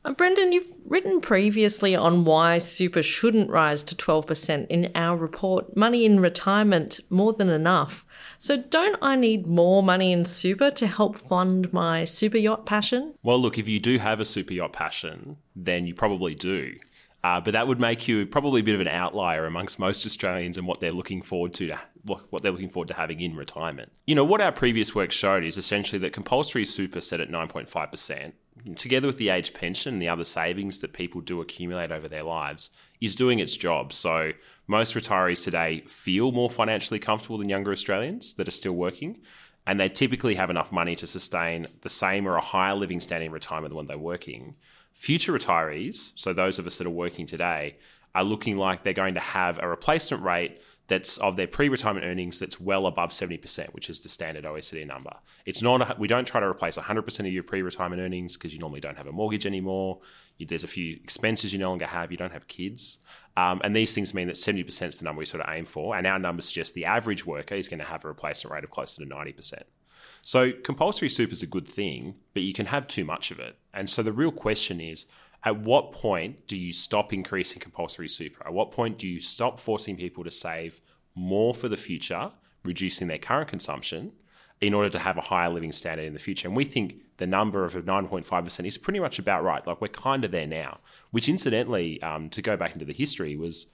Uh, 0.04 0.12
Brendan, 0.12 0.52
you've 0.52 0.70
written 0.86 1.18
previously 1.22 1.96
on 1.96 2.26
why 2.26 2.58
super 2.58 3.02
shouldn't 3.02 3.48
rise 3.48 3.82
to 3.82 3.94
12% 3.94 4.66
in 4.66 4.92
our 4.94 5.16
report, 5.16 5.74
Money 5.74 6.04
in 6.04 6.20
Retirement 6.20 7.00
More 7.08 7.32
Than 7.32 7.48
Enough. 7.48 8.04
So, 8.36 8.58
don't 8.58 8.98
I 9.00 9.16
need 9.16 9.46
more 9.46 9.82
money 9.82 10.12
in 10.12 10.26
super 10.26 10.70
to 10.72 10.86
help 10.86 11.16
fund 11.16 11.72
my 11.72 12.04
super 12.04 12.36
yacht 12.36 12.66
passion? 12.66 13.14
Well, 13.22 13.40
look, 13.40 13.56
if 13.56 13.66
you 13.66 13.80
do 13.80 13.98
have 13.98 14.20
a 14.20 14.26
super 14.26 14.52
yacht 14.52 14.74
passion, 14.74 15.38
then 15.56 15.86
you 15.86 15.94
probably 15.94 16.34
do. 16.34 16.74
Uh, 17.22 17.40
but 17.40 17.54
that 17.54 17.66
would 17.66 17.80
make 17.80 18.06
you 18.06 18.26
probably 18.26 18.60
a 18.60 18.64
bit 18.64 18.74
of 18.74 18.82
an 18.82 18.88
outlier 18.88 19.46
amongst 19.46 19.78
most 19.78 20.04
Australians 20.04 20.58
and 20.58 20.66
what 20.66 20.80
they're 20.80 20.92
looking 20.92 21.22
forward 21.22 21.54
to, 21.54 21.74
what 22.04 22.42
they're 22.42 22.52
looking 22.52 22.68
forward 22.68 22.88
to 22.88 22.94
having 22.94 23.22
in 23.22 23.34
retirement. 23.34 23.90
You 24.06 24.14
know 24.14 24.24
what 24.24 24.42
our 24.42 24.52
previous 24.52 24.94
work 24.94 25.10
showed 25.10 25.42
is 25.42 25.56
essentially 25.56 25.98
that 26.00 26.12
compulsory 26.12 26.66
super 26.66 27.00
set 27.00 27.22
at 27.22 27.30
nine 27.30 27.48
point 27.48 27.70
five 27.70 27.90
percent, 27.90 28.34
together 28.76 29.06
with 29.06 29.16
the 29.16 29.28
age 29.28 29.52
pension 29.52 29.94
and 29.94 30.02
the 30.02 30.08
other 30.08 30.24
savings 30.24 30.78
that 30.78 30.92
people 30.92 31.20
do 31.20 31.40
accumulate 31.40 31.92
over 31.92 32.08
their 32.08 32.22
lives, 32.22 32.70
is 33.00 33.14
doing 33.14 33.38
its 33.38 33.56
job. 33.56 33.92
So 33.92 34.32
most 34.66 34.94
retirees 34.94 35.44
today 35.44 35.84
feel 35.86 36.32
more 36.32 36.50
financially 36.50 36.98
comfortable 36.98 37.38
than 37.38 37.48
younger 37.48 37.72
Australians 37.72 38.34
that 38.34 38.48
are 38.48 38.52
still 38.52 38.72
working, 38.72 39.20
and 39.66 39.78
they 39.78 39.88
typically 39.88 40.34
have 40.34 40.50
enough 40.50 40.72
money 40.72 40.96
to 40.96 41.06
sustain 41.06 41.66
the 41.82 41.88
same 41.88 42.26
or 42.26 42.36
a 42.36 42.40
higher 42.40 42.74
living 42.74 43.00
standard 43.00 43.26
in 43.26 43.32
retirement 43.32 43.70
than 43.70 43.76
when 43.76 43.86
they're 43.86 43.98
working. 43.98 44.54
Future 44.92 45.32
retirees, 45.32 46.12
so 46.16 46.32
those 46.32 46.58
of 46.58 46.66
us 46.66 46.78
that 46.78 46.86
are 46.86 46.90
working 46.90 47.26
today, 47.26 47.76
are 48.14 48.24
looking 48.24 48.56
like 48.56 48.82
they're 48.82 48.92
going 48.92 49.14
to 49.14 49.20
have 49.20 49.58
a 49.58 49.68
replacement 49.68 50.22
rate 50.22 50.60
that's 50.88 51.16
of 51.18 51.36
their 51.36 51.46
pre-retirement 51.46 52.04
earnings 52.04 52.38
that's 52.38 52.60
well 52.60 52.86
above 52.86 53.10
70%, 53.10 53.68
which 53.72 53.88
is 53.88 54.00
the 54.00 54.08
standard 54.08 54.44
OECD 54.44 54.86
number. 54.86 55.14
It's 55.46 55.62
not 55.62 55.98
we 55.98 56.08
don't 56.08 56.26
try 56.26 56.40
to 56.40 56.46
replace 56.46 56.76
100% 56.76 57.20
of 57.20 57.26
your 57.26 57.42
pre-retirement 57.42 58.02
earnings 58.02 58.34
because 58.34 58.52
you 58.52 58.60
normally 58.60 58.80
don't 58.80 58.98
have 58.98 59.06
a 59.06 59.12
mortgage 59.12 59.46
anymore. 59.46 60.00
You, 60.36 60.46
there's 60.46 60.64
a 60.64 60.68
few 60.68 60.94
expenses 61.02 61.52
you 61.52 61.58
no 61.58 61.70
longer 61.70 61.86
have. 61.86 62.10
You 62.10 62.18
don't 62.18 62.32
have 62.32 62.48
kids. 62.48 62.98
Um, 63.36 63.60
and 63.64 63.74
these 63.74 63.94
things 63.94 64.14
mean 64.14 64.26
that 64.28 64.36
70% 64.36 64.88
is 64.88 64.98
the 64.98 65.04
number 65.04 65.20
we 65.20 65.24
sort 65.24 65.42
of 65.42 65.52
aim 65.52 65.64
for. 65.64 65.96
And 65.96 66.06
our 66.06 66.18
numbers 66.18 66.46
suggest 66.46 66.74
the 66.74 66.84
average 66.84 67.24
worker 67.24 67.54
is 67.54 67.68
going 67.68 67.80
to 67.80 67.86
have 67.86 68.04
a 68.04 68.08
replacement 68.08 68.54
rate 68.54 68.64
of 68.64 68.70
closer 68.70 69.02
to 69.02 69.08
90%. 69.08 69.62
So 70.22 70.52
compulsory 70.52 71.08
super 71.08 71.32
is 71.32 71.42
a 71.42 71.46
good 71.46 71.68
thing, 71.68 72.14
but 72.32 72.42
you 72.42 72.54
can 72.54 72.66
have 72.66 72.86
too 72.86 73.04
much 73.04 73.30
of 73.30 73.38
it. 73.38 73.58
And 73.74 73.90
so 73.90 74.02
the 74.02 74.12
real 74.12 74.32
question 74.32 74.80
is, 74.80 75.06
at 75.44 75.60
what 75.60 75.92
point 75.92 76.46
do 76.46 76.58
you 76.58 76.72
stop 76.72 77.12
increasing 77.12 77.60
compulsory 77.60 78.08
super? 78.08 78.46
At 78.46 78.54
what 78.54 78.72
point 78.72 78.98
do 78.98 79.06
you 79.06 79.20
stop 79.20 79.60
forcing 79.60 79.96
people 79.96 80.24
to 80.24 80.30
save 80.30 80.80
more 81.14 81.54
for 81.54 81.68
the 81.68 81.76
future, 81.76 82.32
reducing 82.64 83.08
their 83.08 83.18
current 83.18 83.48
consumption 83.48 84.12
in 84.60 84.72
order 84.72 84.88
to 84.88 84.98
have 84.98 85.18
a 85.18 85.22
higher 85.22 85.50
living 85.50 85.72
standard 85.72 86.06
in 86.06 86.14
the 86.14 86.18
future? 86.18 86.48
And 86.48 86.56
we 86.56 86.64
think 86.64 86.96
the 87.18 87.26
number 87.26 87.64
of 87.64 87.74
9.5% 87.74 88.66
is 88.66 88.78
pretty 88.78 89.00
much 89.00 89.18
about 89.18 89.44
right. 89.44 89.66
Like 89.66 89.82
we're 89.82 89.88
kind 89.88 90.24
of 90.24 90.30
there 90.30 90.46
now, 90.46 90.78
which 91.10 91.28
incidentally, 91.28 92.02
um, 92.02 92.30
to 92.30 92.40
go 92.40 92.56
back 92.56 92.72
into 92.72 92.86
the 92.86 92.94
history, 92.94 93.36
was 93.36 93.66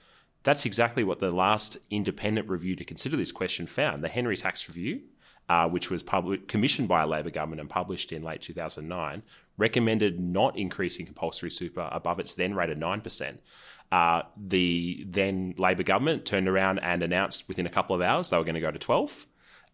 that's 0.42 0.66
exactly 0.66 1.04
what 1.04 1.20
the 1.20 1.30
last 1.30 1.76
independent 1.90 2.48
review 2.48 2.74
to 2.74 2.84
consider 2.84 3.16
this 3.16 3.30
question 3.30 3.66
found. 3.66 4.02
The 4.02 4.08
Henry 4.08 4.36
Tax 4.36 4.68
Review 4.68 5.02
uh, 5.50 5.68
which 5.68 5.90
was 5.90 6.04
commissioned 6.46 6.86
by 6.86 7.02
a 7.02 7.06
Labor 7.08 7.28
government 7.28 7.60
and 7.60 7.68
published 7.68 8.12
in 8.12 8.22
late 8.22 8.40
2009, 8.40 9.24
recommended 9.60 10.18
not 10.18 10.58
increasing 10.58 11.06
compulsory 11.06 11.50
super 11.50 11.88
above 11.92 12.18
its 12.18 12.34
then 12.34 12.54
rate 12.54 12.70
of 12.70 12.78
9%. 12.78 13.38
Uh, 13.92 14.22
the 14.36 15.04
then 15.08 15.54
Labor 15.58 15.82
government 15.82 16.24
turned 16.24 16.48
around 16.48 16.78
and 16.78 17.02
announced 17.02 17.48
within 17.48 17.66
a 17.66 17.70
couple 17.70 17.94
of 17.94 18.02
hours 18.02 18.30
they 18.30 18.38
were 18.38 18.44
going 18.44 18.54
to 18.54 18.60
go 18.60 18.70
to 18.70 18.78
12. 18.78 19.26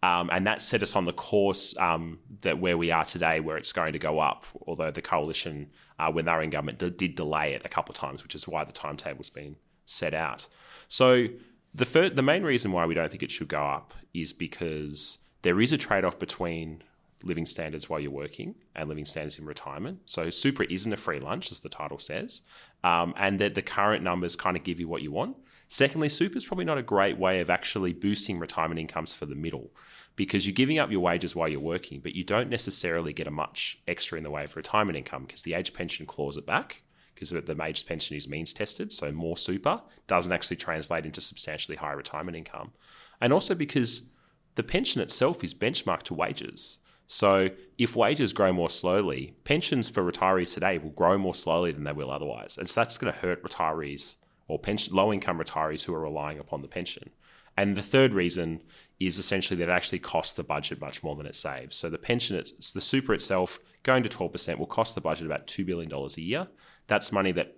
Um, 0.03 0.29
and 0.31 0.45
that 0.45 0.61
set 0.61 0.83
us 0.83 0.95
on 0.95 1.05
the 1.05 1.13
course 1.13 1.75
um, 1.77 2.19
that 2.41 2.59
where 2.59 2.77
we 2.77 2.91
are 2.91 3.05
today, 3.05 3.39
where 3.39 3.57
it's 3.57 3.71
going 3.71 3.93
to 3.93 3.99
go 3.99 4.19
up. 4.19 4.45
Although 4.67 4.91
the 4.91 5.01
coalition, 5.01 5.71
uh, 5.97 6.11
when 6.11 6.25
they 6.25 6.31
were 6.31 6.43
in 6.43 6.51
government, 6.51 6.77
d- 6.77 6.91
did 6.91 7.15
delay 7.15 7.53
it 7.53 7.63
a 7.65 7.69
couple 7.69 7.93
of 7.93 7.97
times, 7.97 8.21
which 8.21 8.35
is 8.35 8.47
why 8.47 8.63
the 8.63 8.71
timetable's 8.71 9.31
been 9.31 9.55
set 9.85 10.13
out. 10.13 10.47
So 10.87 11.27
the 11.73 11.85
fir- 11.85 12.09
the 12.09 12.21
main 12.21 12.43
reason 12.43 12.71
why 12.71 12.85
we 12.85 12.93
don't 12.93 13.09
think 13.09 13.23
it 13.23 13.31
should 13.31 13.47
go 13.47 13.63
up 13.63 13.93
is 14.13 14.33
because 14.33 15.17
there 15.41 15.59
is 15.59 15.71
a 15.71 15.77
trade 15.77 16.05
off 16.05 16.19
between 16.19 16.83
living 17.23 17.45
standards 17.45 17.89
while 17.89 17.99
you're 17.99 18.11
working 18.11 18.55
and 18.75 18.87
living 18.89 19.05
standards 19.05 19.39
in 19.39 19.45
retirement. 19.45 19.99
So 20.05 20.29
super 20.29 20.63
isn't 20.63 20.93
a 20.93 20.97
free 20.97 21.19
lunch, 21.19 21.51
as 21.51 21.59
the 21.59 21.69
title 21.69 21.99
says, 21.99 22.43
um, 22.83 23.13
and 23.17 23.39
that 23.39 23.55
the 23.55 23.61
current 23.61 24.03
numbers 24.03 24.35
kind 24.35 24.55
of 24.55 24.63
give 24.63 24.79
you 24.79 24.87
what 24.87 25.01
you 25.01 25.11
want. 25.11 25.37
Secondly, 25.67 26.09
super 26.09 26.37
is 26.37 26.45
probably 26.45 26.65
not 26.65 26.77
a 26.77 26.83
great 26.83 27.17
way 27.17 27.39
of 27.39 27.49
actually 27.49 27.91
boosting 27.91 28.39
retirement 28.39 28.79
incomes 28.79 29.13
for 29.13 29.25
the 29.25 29.35
middle 29.35 29.71
because 30.15 30.47
you're 30.47 30.53
giving 30.53 30.79
up 30.79 30.91
your 30.91 31.01
wages 31.01 31.35
while 31.35 31.47
you're 31.47 31.59
working, 31.59 31.99
but 31.99 32.15
you 32.15 32.23
don't 32.23 32.49
necessarily 32.49 33.13
get 33.13 33.27
a 33.27 33.31
much 33.31 33.79
extra 33.87 34.17
in 34.17 34.23
the 34.23 34.31
way 34.31 34.43
of 34.43 34.55
retirement 34.55 34.97
income 34.97 35.25
because 35.25 35.41
the 35.41 35.53
age 35.53 35.73
pension 35.73 36.05
claws 36.05 36.37
it 36.37 36.45
back 36.45 36.83
because 37.13 37.31
the 37.31 37.63
age 37.63 37.85
pension 37.85 38.15
is 38.15 38.29
means 38.29 38.53
tested. 38.53 38.91
So 38.91 39.11
more 39.11 39.37
super 39.37 39.81
doesn't 40.05 40.31
actually 40.31 40.57
translate 40.57 41.05
into 41.05 41.19
substantially 41.19 41.77
higher 41.77 41.97
retirement 41.97 42.37
income. 42.37 42.71
And 43.19 43.33
also 43.33 43.55
because 43.55 44.11
the 44.55 44.63
pension 44.63 45.01
itself 45.01 45.43
is 45.43 45.53
benchmarked 45.53 46.03
to 46.03 46.13
wages. 46.13 46.79
So 47.07 47.49
if 47.77 47.95
wages 47.95 48.33
grow 48.33 48.51
more 48.51 48.69
slowly, 48.69 49.35
pensions 49.43 49.87
for 49.87 50.03
retirees 50.03 50.53
today 50.53 50.77
will 50.77 50.91
grow 50.91 51.17
more 51.17 51.35
slowly 51.35 51.71
than 51.71 51.85
they 51.85 51.93
will 51.93 52.11
otherwise. 52.11 52.57
And 52.57 52.67
so 52.67 52.81
that's 52.81 52.97
going 52.97 53.13
to 53.13 53.19
hurt 53.19 53.43
retirees 53.43 54.15
or 54.47 54.59
pension, 54.59 54.95
low 54.95 55.11
income 55.11 55.39
retirees 55.39 55.83
who 55.83 55.93
are 55.93 56.01
relying 56.01 56.39
upon 56.39 56.61
the 56.61 56.67
pension. 56.67 57.11
And 57.55 57.75
the 57.75 57.81
third 57.81 58.13
reason 58.13 58.61
is 58.99 59.17
essentially 59.17 59.57
that 59.57 59.69
it 59.69 59.73
actually 59.73 59.99
costs 59.99 60.33
the 60.35 60.43
budget 60.43 60.81
much 60.81 61.01
more 61.01 61.15
than 61.15 61.25
it 61.25 61.35
saves. 61.35 61.75
So 61.75 61.89
the 61.89 61.97
pension, 61.97 62.35
it's, 62.35 62.71
the 62.71 62.81
super 62.81 63.13
itself, 63.13 63.59
going 63.83 64.03
to 64.03 64.09
12% 64.09 64.57
will 64.57 64.65
cost 64.65 64.95
the 64.95 65.01
budget 65.01 65.25
about 65.25 65.47
$2 65.47 65.65
billion 65.65 65.91
a 65.91 66.21
year. 66.21 66.47
That's 66.87 67.11
money 67.11 67.31
that 67.31 67.55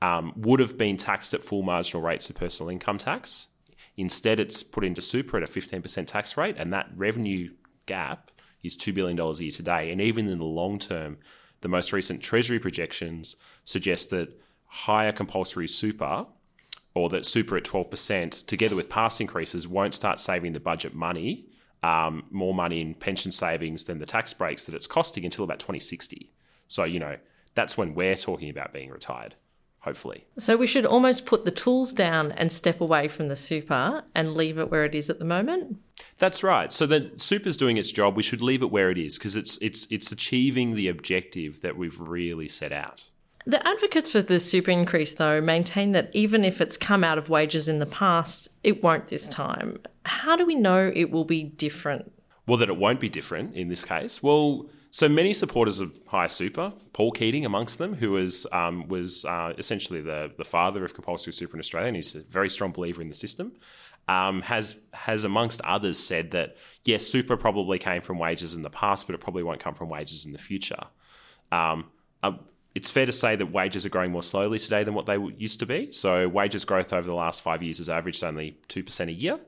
um, 0.00 0.32
would 0.36 0.60
have 0.60 0.78
been 0.78 0.96
taxed 0.96 1.34
at 1.34 1.44
full 1.44 1.62
marginal 1.62 2.02
rates 2.02 2.30
of 2.30 2.36
personal 2.36 2.70
income 2.70 2.98
tax 2.98 3.48
Instead, 3.98 4.38
it's 4.38 4.62
put 4.62 4.84
into 4.84 5.02
super 5.02 5.36
at 5.36 5.42
a 5.42 5.46
15% 5.46 6.06
tax 6.06 6.36
rate, 6.36 6.54
and 6.56 6.72
that 6.72 6.88
revenue 6.94 7.50
gap 7.86 8.30
is 8.62 8.76
$2 8.76 8.94
billion 8.94 9.18
a 9.18 9.32
year 9.34 9.50
today. 9.50 9.90
And 9.90 10.00
even 10.00 10.28
in 10.28 10.38
the 10.38 10.44
long 10.44 10.78
term, 10.78 11.18
the 11.60 11.68
most 11.68 11.92
recent 11.92 12.22
Treasury 12.22 12.58
projections 12.58 13.36
suggest 13.64 14.10
that 14.10 14.40
higher 14.66 15.12
compulsory 15.12 15.68
super, 15.68 16.26
or 16.94 17.08
that 17.08 17.26
super 17.26 17.56
at 17.56 17.64
12%, 17.64 18.46
together 18.46 18.76
with 18.76 18.88
past 18.88 19.20
increases, 19.20 19.68
won't 19.68 19.94
start 19.94 20.20
saving 20.20 20.52
the 20.52 20.60
budget 20.60 20.94
money, 20.94 21.46
um, 21.82 22.24
more 22.30 22.54
money 22.54 22.80
in 22.80 22.94
pension 22.94 23.30
savings 23.30 23.84
than 23.84 23.98
the 23.98 24.06
tax 24.06 24.32
breaks 24.32 24.64
that 24.64 24.74
it's 24.74 24.86
costing 24.86 25.24
until 25.24 25.44
about 25.44 25.58
2060. 25.58 26.32
So, 26.66 26.84
you 26.84 26.98
know, 26.98 27.16
that's 27.54 27.76
when 27.76 27.94
we're 27.94 28.16
talking 28.16 28.50
about 28.50 28.72
being 28.72 28.90
retired 28.90 29.36
hopefully. 29.80 30.26
So 30.38 30.56
we 30.56 30.66
should 30.66 30.86
almost 30.86 31.26
put 31.26 31.44
the 31.44 31.50
tools 31.50 31.92
down 31.92 32.32
and 32.32 32.52
step 32.52 32.80
away 32.80 33.08
from 33.08 33.28
the 33.28 33.36
super 33.36 34.04
and 34.14 34.34
leave 34.34 34.58
it 34.58 34.70
where 34.70 34.84
it 34.84 34.94
is 34.94 35.08
at 35.08 35.18
the 35.18 35.24
moment. 35.24 35.78
That's 36.18 36.42
right. 36.42 36.72
So 36.72 36.86
the 36.86 37.12
super's 37.16 37.56
doing 37.56 37.76
its 37.76 37.90
job. 37.90 38.16
We 38.16 38.22
should 38.22 38.42
leave 38.42 38.62
it 38.62 38.70
where 38.70 38.90
it 38.90 38.98
is 38.98 39.18
because 39.18 39.36
it's 39.36 39.56
it's 39.58 39.90
it's 39.90 40.12
achieving 40.12 40.74
the 40.74 40.88
objective 40.88 41.60
that 41.62 41.76
we've 41.76 41.98
really 41.98 42.48
set 42.48 42.72
out. 42.72 43.08
The 43.46 43.66
advocates 43.66 44.12
for 44.12 44.20
the 44.20 44.40
super 44.40 44.70
increase, 44.70 45.14
though, 45.14 45.40
maintain 45.40 45.92
that 45.92 46.10
even 46.12 46.44
if 46.44 46.60
it's 46.60 46.76
come 46.76 47.02
out 47.02 47.16
of 47.16 47.30
wages 47.30 47.66
in 47.66 47.78
the 47.78 47.86
past, 47.86 48.48
it 48.62 48.82
won't 48.82 49.06
this 49.06 49.26
time. 49.26 49.78
How 50.04 50.36
do 50.36 50.44
we 50.44 50.54
know 50.54 50.92
it 50.94 51.10
will 51.10 51.24
be 51.24 51.44
different? 51.44 52.12
Well, 52.46 52.58
that 52.58 52.68
it 52.68 52.76
won't 52.76 53.00
be 53.00 53.08
different 53.08 53.54
in 53.54 53.68
this 53.68 53.84
case. 53.84 54.22
Well, 54.22 54.68
so 54.98 55.08
many 55.08 55.32
supporters 55.32 55.78
of 55.78 55.96
high 56.08 56.26
super, 56.26 56.72
Paul 56.92 57.12
Keating 57.12 57.46
amongst 57.46 57.78
them, 57.78 57.94
who 57.94 58.10
was 58.10 58.48
um, 58.50 58.88
was 58.88 59.24
uh, 59.24 59.52
essentially 59.56 60.00
the 60.00 60.32
the 60.36 60.44
father 60.44 60.84
of 60.84 60.92
compulsory 60.92 61.32
super 61.32 61.54
in 61.56 61.60
Australia, 61.60 61.86
and 61.86 61.94
he's 61.94 62.16
a 62.16 62.22
very 62.38 62.50
strong 62.50 62.72
believer 62.72 63.00
in 63.00 63.08
the 63.08 63.14
system. 63.14 63.52
um, 64.08 64.42
has 64.42 64.80
has 64.94 65.24
amongst 65.24 65.60
others 65.62 65.98
said 65.98 66.30
that 66.30 66.56
yes, 66.84 67.06
super 67.06 67.36
probably 67.36 67.78
came 67.78 68.00
from 68.00 68.18
wages 68.18 68.54
in 68.54 68.62
the 68.62 68.70
past, 68.70 69.06
but 69.06 69.14
it 69.14 69.20
probably 69.20 69.42
won't 69.42 69.60
come 69.60 69.74
from 69.74 69.88
wages 69.88 70.24
in 70.24 70.32
the 70.32 70.38
future. 70.38 70.84
Um, 71.52 71.90
uh, 72.22 72.32
it's 72.74 72.90
fair 72.90 73.06
to 73.06 73.12
say 73.12 73.36
that 73.36 73.52
wages 73.52 73.84
are 73.84 73.90
growing 73.90 74.12
more 74.12 74.22
slowly 74.22 74.58
today 74.58 74.82
than 74.84 74.94
what 74.94 75.06
they 75.06 75.18
used 75.36 75.60
to 75.60 75.66
be. 75.66 75.92
So 75.92 76.28
wages 76.28 76.64
growth 76.64 76.92
over 76.92 77.06
the 77.06 77.14
last 77.14 77.42
five 77.42 77.62
years 77.62 77.78
has 77.78 77.88
averaged 77.88 78.24
only 78.24 78.58
two 78.68 78.82
percent 78.82 79.10
a 79.10 79.14
year. 79.14 79.40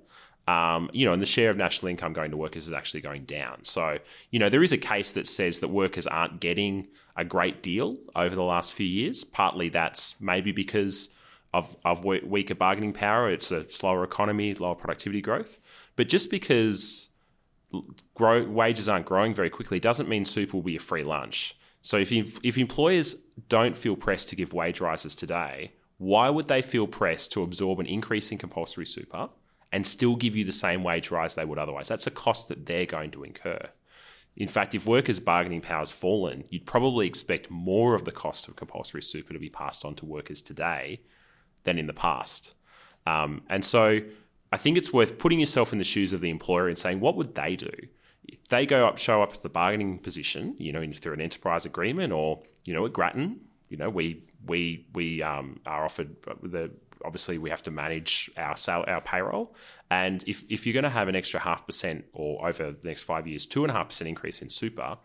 Um, 0.49 0.91
you 0.93 1.05
know, 1.05 1.13
and 1.13 1.23
the 1.23 1.27
share 1.27 1.51
of 1.51 1.57
national 1.57 1.91
income 1.91 2.13
going 2.13 2.33
to 2.33 2.37
workers 2.37 2.67
is 2.67 2.73
actually 2.73 3.03
going 3.03 3.25
down. 3.25 3.65
So, 3.65 3.99
you 4.31 4.39
know, 4.41 4.49
there 4.49 4.63
is 4.63 4.73
a 4.73 4.79
case 4.79 5.13
that 5.13 5.29
says 5.29 5.61
that 5.61 5.69
workers 5.69 6.07
aren't 6.09 6.41
getting 6.41 6.89
a 7.17 7.25
great 7.25 7.63
deal 7.63 7.99
over 8.17 8.35
the 8.35 8.43
last 8.43 8.73
few 8.73 8.87
years. 8.87 9.23
Partly 9.23 9.69
that's 9.69 10.21
maybe 10.21 10.51
because 10.51 11.15
of, 11.53 11.77
of 11.85 12.05
weaker 12.05 12.55
bargaining 12.55 12.93
power. 12.93 13.31
It's 13.31 13.53
a 13.53 13.69
slower 13.71 14.03
economy, 14.03 14.53
lower 14.55 14.75
productivity 14.75 15.21
growth. 15.21 15.59
But 15.95 16.09
just 16.09 16.31
because 16.31 17.11
grow, 18.15 18.45
wages 18.45 18.89
aren't 18.89 19.07
growing 19.07 19.35
very 19.35 19.51
quickly 19.51 19.79
doesn't 19.79 20.09
mean 20.09 20.25
super 20.25 20.57
will 20.57 20.63
be 20.63 20.77
a 20.77 20.81
free 20.81 21.05
lunch. 21.05 21.57
So 21.83 21.97
if, 21.97 22.11
if 22.13 22.59
employers 22.59 23.15
don't 23.49 23.77
feel 23.77 23.97
pressed 23.97 24.29
to 24.31 24.37
give 24.37 24.53
wage 24.53 24.81
rises 24.81 25.15
today, 25.15 25.73
why 25.99 26.31
would 26.31 26.49
they 26.49 26.63
feel 26.63 26.87
pressed 26.87 27.33
to 27.33 27.43
absorb 27.43 27.79
an 27.79 27.87
increase 27.87 28.33
in 28.33 28.39
compulsory 28.39 28.87
super 28.87 29.29
and 29.73 29.87
still 29.87 30.17
give 30.17 30.37
you 30.37 30.45
the 30.45 30.53
same 30.53 30.83
wage 30.83 31.11
rise 31.11 31.35
they 31.35 31.45
would 31.45 31.59
otherwise? 31.59 31.89
That's 31.89 32.07
a 32.07 32.11
cost 32.11 32.49
that 32.49 32.67
they're 32.67 32.87
going 32.87 33.11
to 33.13 33.25
incur. 33.25 33.69
In 34.37 34.49
fact, 34.49 34.75
if 34.75 34.87
workers' 34.87 35.21
bargaining 35.21 35.61
power 35.61 35.81
has 35.81 35.91
fallen, 35.91 36.45
you'd 36.51 36.67
probably 36.67 37.07
expect 37.07 37.51
more 37.51 37.95
of 37.95 38.05
the 38.05 38.13
cost 38.13 38.49
of 38.49 38.57
compulsory 38.57 39.03
super 39.03 39.33
to 39.33 39.39
be 39.39 39.51
passed 39.51 39.85
on 39.85 39.95
to 39.97 40.07
workers 40.07 40.41
today 40.41 41.01
than 41.65 41.79
in 41.79 41.87
the 41.87 41.93
past. 41.93 42.55
Um, 43.07 43.43
and 43.49 43.65
so 43.65 44.01
I 44.53 44.57
think 44.57 44.77
it's 44.79 44.93
worth 44.93 45.19
putting 45.19 45.41
yourself 45.41 45.73
in 45.73 45.79
the 45.79 45.85
shoes 45.85 46.13
of 46.13 46.21
the 46.21 46.31
employer 46.31 46.69
and 46.69 46.79
saying, 46.79 47.01
what 47.01 47.17
would 47.17 47.35
they 47.35 47.57
do? 47.57 47.71
If 48.25 48.49
they 48.49 48.67
go 48.67 48.87
up, 48.87 48.99
show 48.99 49.23
up 49.23 49.35
at 49.35 49.43
the 49.43 49.49
bargaining 49.49 49.99
position, 49.99 50.55
you 50.59 50.73
know, 50.73 50.85
through 50.93 51.15
an 51.15 51.21
enterprise 51.21 51.67
agreement 51.67 52.13
or, 52.13 52.43
you 52.65 52.73
know, 52.73 52.87
at 52.87 52.93
Grattan, 52.93 53.41
you 53.69 53.77
know, 53.77 53.91
we 53.91 54.25
we 54.47 54.87
we 54.95 55.23
um, 55.23 55.61
are 55.67 55.85
offered 55.85 56.17
the 56.43 56.71
obviously 57.05 57.39
we 57.39 57.51
have 57.51 57.63
to 57.65 57.71
manage 57.71 58.31
our 58.37 58.57
sale, 58.57 58.85
our 58.87 59.01
payroll, 59.01 59.55
and 59.91 60.25
if 60.27 60.45
if 60.49 60.67
you're 60.67 60.75
going 60.75 60.85
to 60.85 60.91
have 60.91 61.09
an 61.09 61.17
extra 61.17 61.41
half 61.41 61.67
percent 61.67 62.05
or 62.13 62.47
over 62.47 62.73
the 62.73 62.89
next 62.89 63.03
five 63.03 63.27
years, 63.27 63.47
two 63.47 63.65
and 63.65 63.71
a 63.71 63.75
half 63.75 63.89
percent 63.89 64.09
increase 64.09 64.43
in 64.43 64.51
super, 64.51 64.99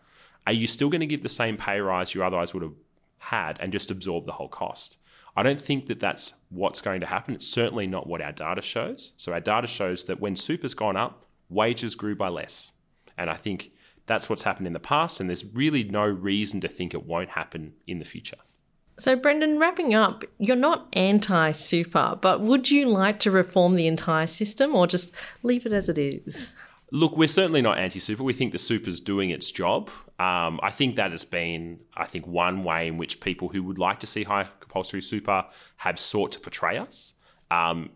are 0.46 0.52
you 0.52 0.66
still 0.66 0.88
going 0.88 1.00
to 1.00 1.06
give 1.06 1.22
the 1.22 1.28
same 1.28 1.56
pay 1.56 1.80
rise 1.80 2.14
you 2.14 2.24
otherwise 2.24 2.54
would 2.54 2.62
have 2.62 2.74
had 3.18 3.58
and 3.60 3.72
just 3.72 3.90
absorb 3.90 4.26
the 4.26 4.32
whole 4.32 4.48
cost? 4.48 4.98
I 5.36 5.42
don't 5.42 5.60
think 5.60 5.86
that 5.86 6.00
that's 6.00 6.34
what's 6.48 6.80
going 6.80 7.00
to 7.00 7.06
happen. 7.06 7.34
It's 7.34 7.46
certainly 7.46 7.86
not 7.86 8.06
what 8.06 8.22
our 8.22 8.32
data 8.32 8.62
shows. 8.62 9.12
So 9.18 9.32
our 9.32 9.40
data 9.40 9.66
shows 9.66 10.04
that 10.04 10.18
when 10.18 10.34
super's 10.34 10.72
gone 10.72 10.96
up, 10.96 11.26
wages 11.50 11.94
grew 11.94 12.16
by 12.16 12.28
less. 12.28 12.72
And 13.18 13.28
I 13.28 13.34
think 13.34 13.72
that's 14.06 14.30
what's 14.30 14.44
happened 14.44 14.66
in 14.66 14.72
the 14.72 14.80
past, 14.80 15.20
and 15.20 15.28
there's 15.28 15.44
really 15.44 15.82
no 15.84 16.06
reason 16.06 16.60
to 16.62 16.68
think 16.68 16.94
it 16.94 17.04
won't 17.04 17.30
happen 17.30 17.74
in 17.86 17.98
the 17.98 18.04
future. 18.04 18.38
So, 18.98 19.14
Brendan, 19.14 19.58
wrapping 19.58 19.94
up, 19.94 20.24
you're 20.38 20.56
not 20.56 20.88
anti 20.94 21.50
super, 21.50 22.18
but 22.20 22.40
would 22.40 22.70
you 22.70 22.86
like 22.86 23.18
to 23.20 23.30
reform 23.30 23.74
the 23.74 23.86
entire 23.86 24.26
system 24.26 24.74
or 24.74 24.86
just 24.86 25.14
leave 25.42 25.66
it 25.66 25.72
as 25.72 25.88
it 25.88 25.98
is? 25.98 26.52
Look, 26.92 27.16
we're 27.16 27.26
certainly 27.26 27.62
not 27.62 27.78
anti-super. 27.78 28.22
We 28.22 28.32
think 28.32 28.52
the 28.52 28.58
super's 28.58 29.00
doing 29.00 29.30
its 29.30 29.50
job. 29.50 29.90
Um, 30.20 30.60
I 30.62 30.70
think 30.70 30.94
that 30.96 31.10
has 31.10 31.24
been, 31.24 31.80
I 31.96 32.06
think, 32.06 32.28
one 32.28 32.62
way 32.62 32.86
in 32.86 32.96
which 32.96 33.20
people 33.20 33.48
who 33.48 33.62
would 33.64 33.78
like 33.78 33.98
to 34.00 34.06
see 34.06 34.22
high 34.22 34.48
compulsory 34.60 35.02
super 35.02 35.46
have 35.78 35.98
sought 35.98 36.30
to 36.32 36.40
portray 36.40 36.78
us. 36.78 37.14
Um, 37.50 37.90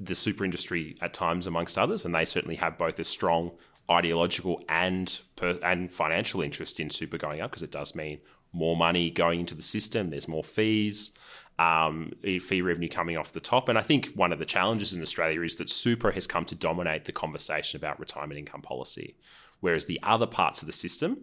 the 0.00 0.14
super 0.14 0.44
industry 0.44 0.96
at 1.00 1.14
times, 1.14 1.46
amongst 1.46 1.78
others, 1.78 2.04
and 2.04 2.14
they 2.14 2.24
certainly 2.24 2.56
have 2.56 2.76
both 2.76 2.98
a 2.98 3.04
strong 3.04 3.52
ideological 3.88 4.62
and 4.68 5.20
per, 5.36 5.58
and 5.62 5.92
financial 5.92 6.42
interest 6.42 6.80
in 6.80 6.90
super 6.90 7.16
going 7.16 7.40
up 7.40 7.52
because 7.52 7.62
it 7.62 7.70
does 7.70 7.94
mean 7.94 8.18
more 8.56 8.76
money 8.76 9.10
going 9.10 9.40
into 9.40 9.54
the 9.54 9.62
system. 9.62 10.10
There's 10.10 10.28
more 10.28 10.44
fees 10.44 11.12
um, 11.58 12.12
fee 12.22 12.62
revenue 12.62 12.88
coming 12.88 13.16
off 13.16 13.32
the 13.32 13.40
top. 13.40 13.68
And 13.68 13.78
I 13.78 13.82
think 13.82 14.12
one 14.14 14.32
of 14.32 14.38
the 14.38 14.44
challenges 14.44 14.92
in 14.92 15.02
Australia 15.02 15.42
is 15.42 15.56
that 15.56 15.70
super 15.70 16.10
has 16.12 16.26
come 16.26 16.44
to 16.46 16.54
dominate 16.54 17.04
the 17.04 17.12
conversation 17.12 17.78
about 17.78 17.98
retirement 17.98 18.38
income 18.38 18.62
policy, 18.62 19.16
whereas 19.60 19.86
the 19.86 20.00
other 20.02 20.26
parts 20.26 20.60
of 20.60 20.66
the 20.66 20.72
system, 20.72 21.18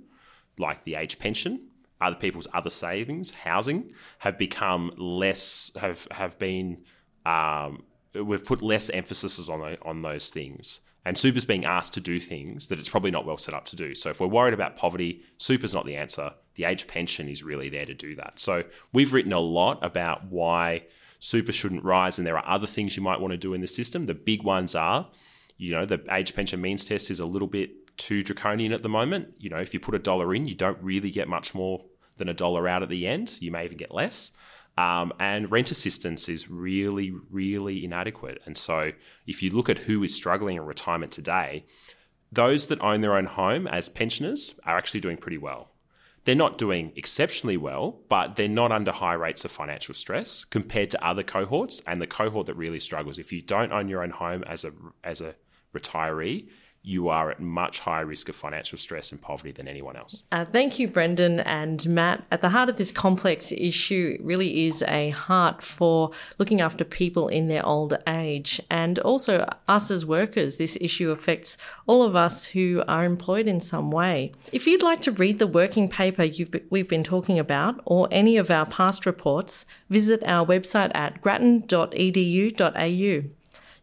like 0.57 0.83
the 0.83 0.95
age 0.95 1.19
pension, 1.19 1.67
other 2.01 2.15
people's 2.15 2.47
other 2.53 2.69
savings, 2.69 3.31
housing, 3.31 3.91
have 4.19 4.37
become 4.37 4.91
less 4.97 5.71
have 5.79 6.07
have 6.11 6.37
been 6.39 6.83
um, 7.25 7.83
we've 8.13 8.43
put 8.43 8.61
less 8.61 8.89
emphasis 8.89 9.47
on 9.47 9.77
on 9.83 10.01
those 10.01 10.29
things. 10.29 10.81
And 11.05 11.17
super's 11.17 11.45
being 11.45 11.65
asked 11.65 11.93
to 11.95 11.99
do 11.99 12.19
things 12.19 12.67
that 12.67 12.79
it's 12.79 12.89
probably 12.89 13.11
not 13.11 13.25
well 13.25 13.37
set 13.37 13.53
up 13.53 13.65
to 13.65 13.75
do. 13.75 13.93
So 13.93 14.09
if 14.09 14.19
we're 14.19 14.27
worried 14.27 14.53
about 14.53 14.77
poverty, 14.77 15.23
super's 15.37 15.73
not 15.73 15.85
the 15.85 15.97
answer. 15.97 16.33
The 16.55 16.63
age 16.63 16.87
pension 16.87 17.27
is 17.27 17.43
really 17.43 17.69
there 17.69 17.85
to 17.85 17.93
do 17.93 18.15
that. 18.15 18.39
So 18.39 18.63
we've 18.93 19.11
written 19.11 19.33
a 19.33 19.39
lot 19.39 19.83
about 19.83 20.25
why 20.25 20.85
super 21.19 21.51
shouldn't 21.51 21.83
rise, 21.83 22.17
and 22.17 22.27
there 22.27 22.37
are 22.37 22.47
other 22.47 22.67
things 22.67 22.95
you 22.95 23.03
might 23.03 23.19
want 23.19 23.31
to 23.31 23.37
do 23.37 23.53
in 23.53 23.61
the 23.61 23.67
system. 23.67 24.05
The 24.05 24.13
big 24.13 24.43
ones 24.43 24.75
are, 24.75 25.09
you 25.57 25.71
know, 25.71 25.85
the 25.85 26.03
age 26.11 26.35
pension 26.35 26.61
means 26.61 26.85
test 26.85 27.11
is 27.11 27.19
a 27.19 27.25
little 27.25 27.47
bit 27.47 27.97
too 27.97 28.23
draconian 28.23 28.71
at 28.71 28.83
the 28.83 28.89
moment. 28.89 29.33
You 29.39 29.49
know, 29.49 29.57
if 29.57 29.73
you 29.73 29.79
put 29.79 29.95
a 29.95 29.99
dollar 29.99 30.33
in, 30.33 30.45
you 30.45 30.55
don't 30.55 30.81
really 30.81 31.11
get 31.11 31.27
much 31.27 31.53
more 31.53 31.85
than 32.17 32.29
a 32.29 32.33
dollar 32.33 32.67
out 32.67 32.83
at 32.83 32.89
the 32.89 33.07
end. 33.07 33.37
You 33.39 33.51
may 33.51 33.65
even 33.65 33.77
get 33.77 33.93
less. 33.93 34.31
Um, 34.77 35.13
and 35.19 35.51
rent 35.51 35.69
assistance 35.69 36.27
is 36.27 36.49
really, 36.49 37.13
really 37.29 37.85
inadequate. 37.85 38.41
And 38.45 38.57
so, 38.57 38.91
if 39.27 39.43
you 39.43 39.51
look 39.51 39.69
at 39.69 39.79
who 39.79 40.03
is 40.03 40.15
struggling 40.15 40.57
in 40.57 40.65
retirement 40.65 41.11
today, 41.11 41.65
those 42.31 42.67
that 42.67 42.81
own 42.81 43.01
their 43.01 43.15
own 43.15 43.25
home 43.25 43.67
as 43.67 43.89
pensioners 43.89 44.59
are 44.65 44.77
actually 44.77 44.99
doing 44.99 45.17
pretty 45.17 45.37
well. 45.37 45.69
They're 46.25 46.35
not 46.35 46.57
doing 46.57 46.93
exceptionally 46.95 47.57
well, 47.57 47.99
but 48.07 48.35
they're 48.35 48.47
not 48.47 48.71
under 48.71 48.91
high 48.91 49.13
rates 49.13 49.43
of 49.43 49.51
financial 49.51 49.93
stress 49.93 50.45
compared 50.45 50.89
to 50.91 51.05
other 51.05 51.21
cohorts. 51.21 51.81
And 51.85 52.01
the 52.01 52.07
cohort 52.07 52.47
that 52.47 52.55
really 52.55 52.79
struggles, 52.79 53.19
if 53.19 53.31
you 53.31 53.41
don't 53.41 53.73
own 53.73 53.89
your 53.89 54.01
own 54.01 54.11
home 54.11 54.43
as 54.45 54.63
a 54.63 54.71
as 55.03 55.21
a 55.21 55.35
retiree, 55.75 56.47
you 56.85 57.07
are 57.07 57.31
at 57.31 57.39
much 57.39 57.79
higher 57.79 58.05
risk 58.05 58.27
of 58.27 58.35
financial 58.35 58.77
stress 58.77 59.13
and 59.13 59.21
poverty 59.21 59.53
than 59.53 59.69
anyone 59.69 59.95
else. 59.95 60.23
Uh, 60.33 60.43
thank 60.43 60.77
you, 60.77 60.87
Brendan 60.87 61.39
and 61.39 61.87
Matt. 61.87 62.25
At 62.29 62.41
the 62.41 62.49
heart 62.49 62.67
of 62.67 62.75
this 62.75 62.91
complex 62.91 63.53
issue 63.53 64.17
really 64.21 64.67
is 64.67 64.83
a 64.83 65.11
heart 65.11 65.63
for 65.63 66.11
looking 66.37 66.59
after 66.59 66.83
people 66.83 67.29
in 67.29 67.47
their 67.47 67.65
old 67.65 67.97
age 68.05 68.59
and 68.69 68.99
also 68.99 69.49
us 69.69 69.89
as 69.89 70.05
workers. 70.05 70.57
This 70.57 70.77
issue 70.81 71.11
affects 71.11 71.57
all 71.87 72.03
of 72.03 72.17
us 72.17 72.47
who 72.47 72.83
are 72.85 73.05
employed 73.05 73.47
in 73.47 73.61
some 73.61 73.89
way. 73.89 74.33
If 74.51 74.67
you'd 74.67 74.83
like 74.83 74.99
to 75.01 75.11
read 75.11 75.39
the 75.39 75.47
working 75.47 75.87
paper 75.87 76.27
we've 76.69 76.89
been 76.89 77.05
talking 77.05 77.39
about 77.39 77.79
or 77.85 78.09
any 78.11 78.35
of 78.35 78.51
our 78.51 78.65
past 78.65 79.05
reports, 79.05 79.65
visit 79.89 80.21
our 80.25 80.45
website 80.45 80.91
at 80.93 81.21
grattan.edu.au. 81.21 83.29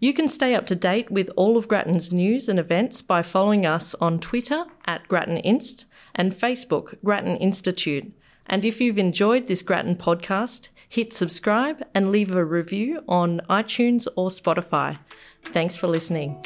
You 0.03 0.15
can 0.15 0.29
stay 0.29 0.55
up 0.55 0.65
to 0.67 0.75
date 0.75 1.11
with 1.11 1.31
all 1.37 1.59
of 1.59 1.69
Grattan's 1.69 2.11
news 2.11 2.49
and 2.49 2.59
events 2.59 3.03
by 3.03 3.21
following 3.21 3.67
us 3.67 3.95
on 3.97 4.19
Twitter 4.19 4.65
at 4.87 5.07
Grattan 5.09 5.37
Inst 5.37 5.85
and 6.15 6.33
Facebook 6.33 6.97
Grattan 7.05 7.37
Institute. 7.37 8.11
And 8.47 8.65
if 8.65 8.81
you've 8.81 8.99
enjoyed 8.99 9.47
this 9.47 9.61
Grattan 9.61 9.97
podcast, 9.97 10.69
hit 10.89 11.13
subscribe 11.13 11.85
and 11.95 12.11
leave 12.11 12.35
a 12.35 12.45
review 12.45 13.05
on 13.07 13.43
iTunes 13.51 14.09
or 14.17 14.31
Spotify. 14.31 14.99
Thanks 15.45 15.77
for 15.77 15.87
listening. 15.87 16.43